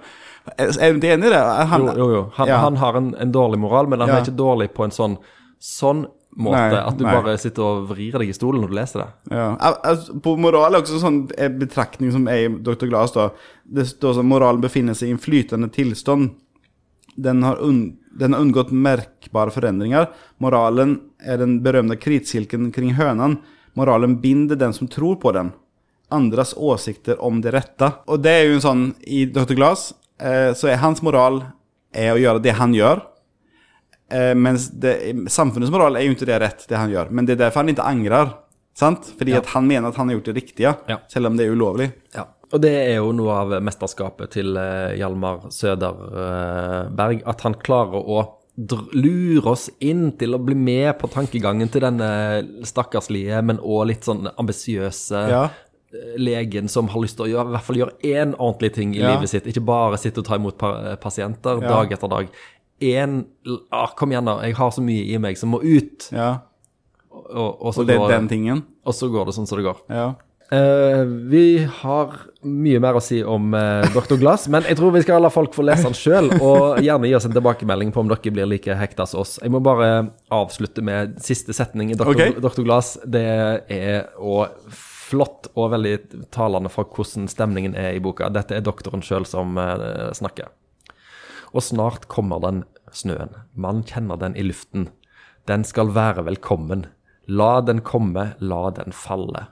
Är 0.58 0.94
du 0.94 0.98
ikke 1.02 1.14
enig 1.18 1.28
i 1.28 1.34
det? 1.34 1.42
Han, 1.72 1.82
Jo, 1.90 1.94
jo, 1.98 2.12
jo. 2.16 2.22
Han, 2.38 2.48
Ja. 2.48 2.58
han 2.64 2.78
har 2.80 2.94
en, 2.96 3.10
en 3.20 3.32
dårlig 3.36 3.60
moral, 3.60 3.88
men 3.92 4.00
han 4.00 4.10
Ja. 4.10 4.16
er 4.22 4.24
ikke 4.26 4.38
dårlig 4.40 4.70
på 4.74 4.84
en 4.88 4.92
sånn, 4.96 5.18
sånn 5.60 6.06
måte 6.38 6.60
Nei, 6.70 6.80
at 6.86 6.98
du 7.00 7.04
nei. 7.04 7.14
bare 7.18 7.34
sitter 7.42 7.64
og 7.66 7.88
vrir 7.90 8.14
deg 8.20 8.30
i 8.30 8.34
stolen 8.36 8.62
når 8.62 8.70
du 8.72 8.76
leser 8.78 9.02
det. 9.02 9.08
Ja. 9.36 9.48
Altså, 9.84 10.20
på 10.22 10.36
moral 10.40 10.76
er 10.76 10.84
også 10.84 11.00
en 11.00 11.04
sånn 11.04 11.20
eh, 11.38 11.50
betraktning 11.50 12.12
som 12.14 12.28
er 12.30 12.44
i 12.46 12.50
Dr. 12.64 12.86
Glass. 12.92 13.12
da. 13.16 13.30
Det 13.66 13.88
står 13.90 14.20
som 14.20 14.28
moralen 14.30 14.62
befinner 14.62 14.94
seg 14.96 15.10
i 15.10 15.16
en 15.16 15.20
flytende 15.24 15.68
tilstand. 15.74 16.36
Den 17.18 17.42
har, 17.44 17.58
un 17.62 17.98
den 18.18 18.34
har 18.34 18.42
undgått 18.42 18.72
merkbare 18.72 19.52
forandringer. 19.54 20.08
Moralen 20.42 20.96
er 21.22 21.38
den 21.38 21.60
berømte 21.66 21.98
kritsilken 22.02 22.72
kring 22.74 22.94
hønene. 22.98 23.40
Moralen 23.78 24.16
binder 24.22 24.56
den 24.58 24.74
som 24.74 24.88
tror 24.90 25.16
på 25.22 25.32
den. 25.34 25.52
Andres 26.10 26.54
åsikter 26.58 27.20
om 27.22 27.42
det 27.42 27.52
rette. 27.54 27.92
Og 28.08 28.22
det 28.24 28.32
er 28.32 28.48
jo 28.48 28.56
en 28.58 28.64
sånn 28.64 28.84
I 29.06 29.26
Dr. 29.26 29.54
Glass 29.58 29.92
eh, 30.22 30.54
så 30.58 30.70
er 30.72 30.80
hans 30.82 31.02
moral 31.06 31.42
er 31.94 32.14
å 32.16 32.22
gjøre 32.22 32.42
det 32.42 32.56
han 32.58 32.74
gjør. 32.74 33.02
Eh, 34.10 34.34
mens 34.40 34.70
det, 34.72 34.96
samfunnets 35.30 35.72
moral 35.74 35.98
er 36.00 36.06
jo 36.08 36.16
ikke 36.16 36.30
det 36.30 36.40
rett, 36.42 36.66
det 36.70 36.78
han 36.80 36.94
gjør. 36.94 37.10
Men 37.12 37.26
det 37.28 37.36
er 37.36 37.44
derfor 37.48 37.66
han 37.66 37.74
ikke 37.74 37.86
angrer. 37.90 38.34
Sant? 38.78 39.10
Fordi 39.18 39.34
Ja. 39.34 39.42
han 39.54 39.68
mener 39.68 39.90
at 39.90 39.96
han 39.98 40.08
har 40.10 40.16
gjort 40.18 40.30
det 40.32 40.36
riktige, 40.38 40.76
Ja. 40.88 40.98
selv 41.10 41.28
om 41.28 41.38
det 41.38 41.46
er 41.48 41.52
ulovlig. 41.56 41.92
Ja. 42.16 42.26
Og 42.54 42.62
det 42.64 42.72
er 42.72 42.96
jo 43.02 43.12
noe 43.12 43.34
av 43.42 43.50
mesterskapet 43.62 44.32
til 44.38 44.56
eh, 44.56 44.94
Hjalmar 45.00 45.50
Søderberg, 45.52 47.22
at 47.28 47.42
han 47.46 47.56
klarer 47.60 48.00
å 48.02 48.22
lure 48.98 49.52
oss 49.52 49.68
inn 49.86 50.12
til 50.18 50.34
å 50.34 50.40
bli 50.42 50.56
med 50.58 50.96
på 50.98 51.10
tankegangen 51.14 51.70
til 51.70 51.84
denne 51.86 52.08
stakkarslige, 52.66 53.42
men 53.46 53.60
òg 53.62 53.84
litt 53.92 54.08
sånn 54.08 54.30
ambisiøse 54.34 55.26
Ja. 55.30 55.44
eh, 55.94 56.16
legen 56.18 56.68
som 56.72 56.88
har 56.88 57.02
lyst 57.04 57.18
til 57.20 57.28
å 57.28 57.30
gjøre, 57.30 57.48
i 57.52 57.56
hvert 57.58 57.68
fall 57.68 57.76
gjøre 57.82 58.00
én 58.04 58.34
ordentlig 58.40 58.74
ting 58.74 58.96
i 58.96 59.00
Ja. 59.00 59.12
livet 59.16 59.30
sitt. 59.30 59.46
Ikke 59.46 59.64
bare 59.66 59.98
sitte 59.98 60.20
og 60.20 60.26
ta 60.26 60.36
imot 60.36 60.58
pasienter 61.02 61.62
Ja. 61.62 61.68
dag 61.68 61.92
etter 61.92 62.08
dag. 62.10 62.28
En, 62.82 63.26
ah, 63.72 63.88
kom 63.96 64.10
igjen, 64.12 64.26
da. 64.26 64.40
Jeg 64.42 64.56
har 64.56 64.70
så 64.72 64.82
mye 64.82 65.06
i 65.14 65.18
meg 65.18 65.38
som 65.38 65.50
må 65.52 65.60
ut. 65.64 66.10
Ja. 66.12 66.40
Og, 67.12 67.62
og, 67.62 67.74
så, 67.74 67.82
Og 67.82 67.88
det 67.88 67.96
er 67.96 68.00
går, 68.00 68.10
den 68.10 68.28
tingen. 68.28 68.64
og 68.86 68.94
så 68.94 69.10
går 69.12 69.26
det 69.26 69.34
sånn 69.36 69.48
som 69.48 69.58
det 69.58 69.66
går. 69.66 69.78
Ja. 69.90 70.14
Eh, 70.52 71.04
vi 71.06 71.70
har 71.80 72.14
mye 72.48 72.80
mer 72.80 72.96
å 72.96 73.02
si 73.04 73.18
om 73.20 73.50
uh, 73.52 73.84
Dr. 73.92 74.16
Glass, 74.22 74.46
men 74.48 74.64
jeg 74.64 74.78
tror 74.80 74.94
vi 74.96 75.02
skal 75.04 75.20
la 75.20 75.32
folk 75.34 75.52
få 75.52 75.66
lese 75.68 75.84
den 75.90 75.98
sjøl, 75.98 76.30
og 76.40 76.80
gjerne 76.84 77.10
gi 77.10 77.16
oss 77.18 77.28
en 77.28 77.34
tilbakemelding 77.36 77.92
på 77.92 78.00
om 78.00 78.12
dere 78.12 78.32
blir 78.32 78.48
like 78.48 78.78
hekta 78.80 79.04
som 79.10 79.26
oss. 79.26 79.36
Jeg 79.44 79.52
må 79.52 79.60
bare 79.64 80.08
avslutte 80.32 80.84
med 80.86 81.18
siste 81.24 81.56
setning 81.58 81.92
i 81.92 81.98
Dr. 82.00 82.14
Okay. 82.14 82.38
Dr. 82.40 82.64
Glass. 82.64 82.94
Det 83.04 83.26
er 83.28 84.08
òg 84.16 84.56
flott 85.08 85.50
og 85.56 85.74
veldig 85.76 85.98
talende 86.36 86.72
for 86.72 86.88
hvordan 86.96 87.28
stemningen 87.32 87.76
er 87.76 87.98
i 87.98 88.02
boka. 88.04 88.32
Dette 88.32 88.56
er 88.56 88.64
doktoren 88.64 89.04
sjøl 89.04 89.28
som 89.28 89.60
uh, 89.60 90.14
snakker. 90.16 90.54
Og 91.52 91.64
snart 91.64 92.08
kommer 92.12 92.40
den 92.44 92.64
snøen. 92.96 93.36
Man 93.52 93.84
kjenner 93.88 94.20
den 94.20 94.40
i 94.40 94.48
luften. 94.48 94.88
Den 95.48 95.68
skal 95.68 95.92
være 95.96 96.24
velkommen. 96.28 96.88
La 97.28 97.60
den 97.60 97.84
komme, 97.84 98.30
la 98.40 98.70
den 98.72 98.96
falle. 98.96 99.50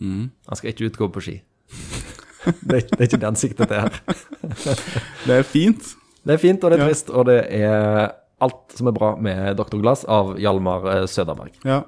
Han 0.00 0.56
skal 0.58 0.70
ikke 0.72 0.90
utgå 0.90 1.08
på 1.12 1.20
ski. 1.24 1.36
Det 2.46 2.76
er, 2.78 2.80
det 2.86 2.98
er 3.00 3.06
ikke 3.08 3.20
det 3.22 3.28
han 3.30 3.36
sikter 3.40 3.66
til 3.66 3.76
her. 3.80 4.00
Det 5.26 5.34
er 5.40 5.42
fint. 5.42 5.82
Det 6.26 6.34
er 6.34 6.38
fint, 6.42 6.64
og 6.64 6.70
det 6.70 6.78
er 6.78 6.82
Ja. 6.84 6.88
trist, 6.90 7.10
og 7.10 7.26
det 7.26 7.38
er 7.54 8.12
alt 8.42 8.74
som 8.76 8.86
er 8.90 8.92
bra 8.92 9.12
med 9.16 9.56
Dr. 9.58 9.78
Glass 9.80 10.04
av 10.04 10.34
Hjalmar 10.38 10.86
eh, 10.92 11.04
Søderberg. 11.10 11.52
Ja. 11.64 11.80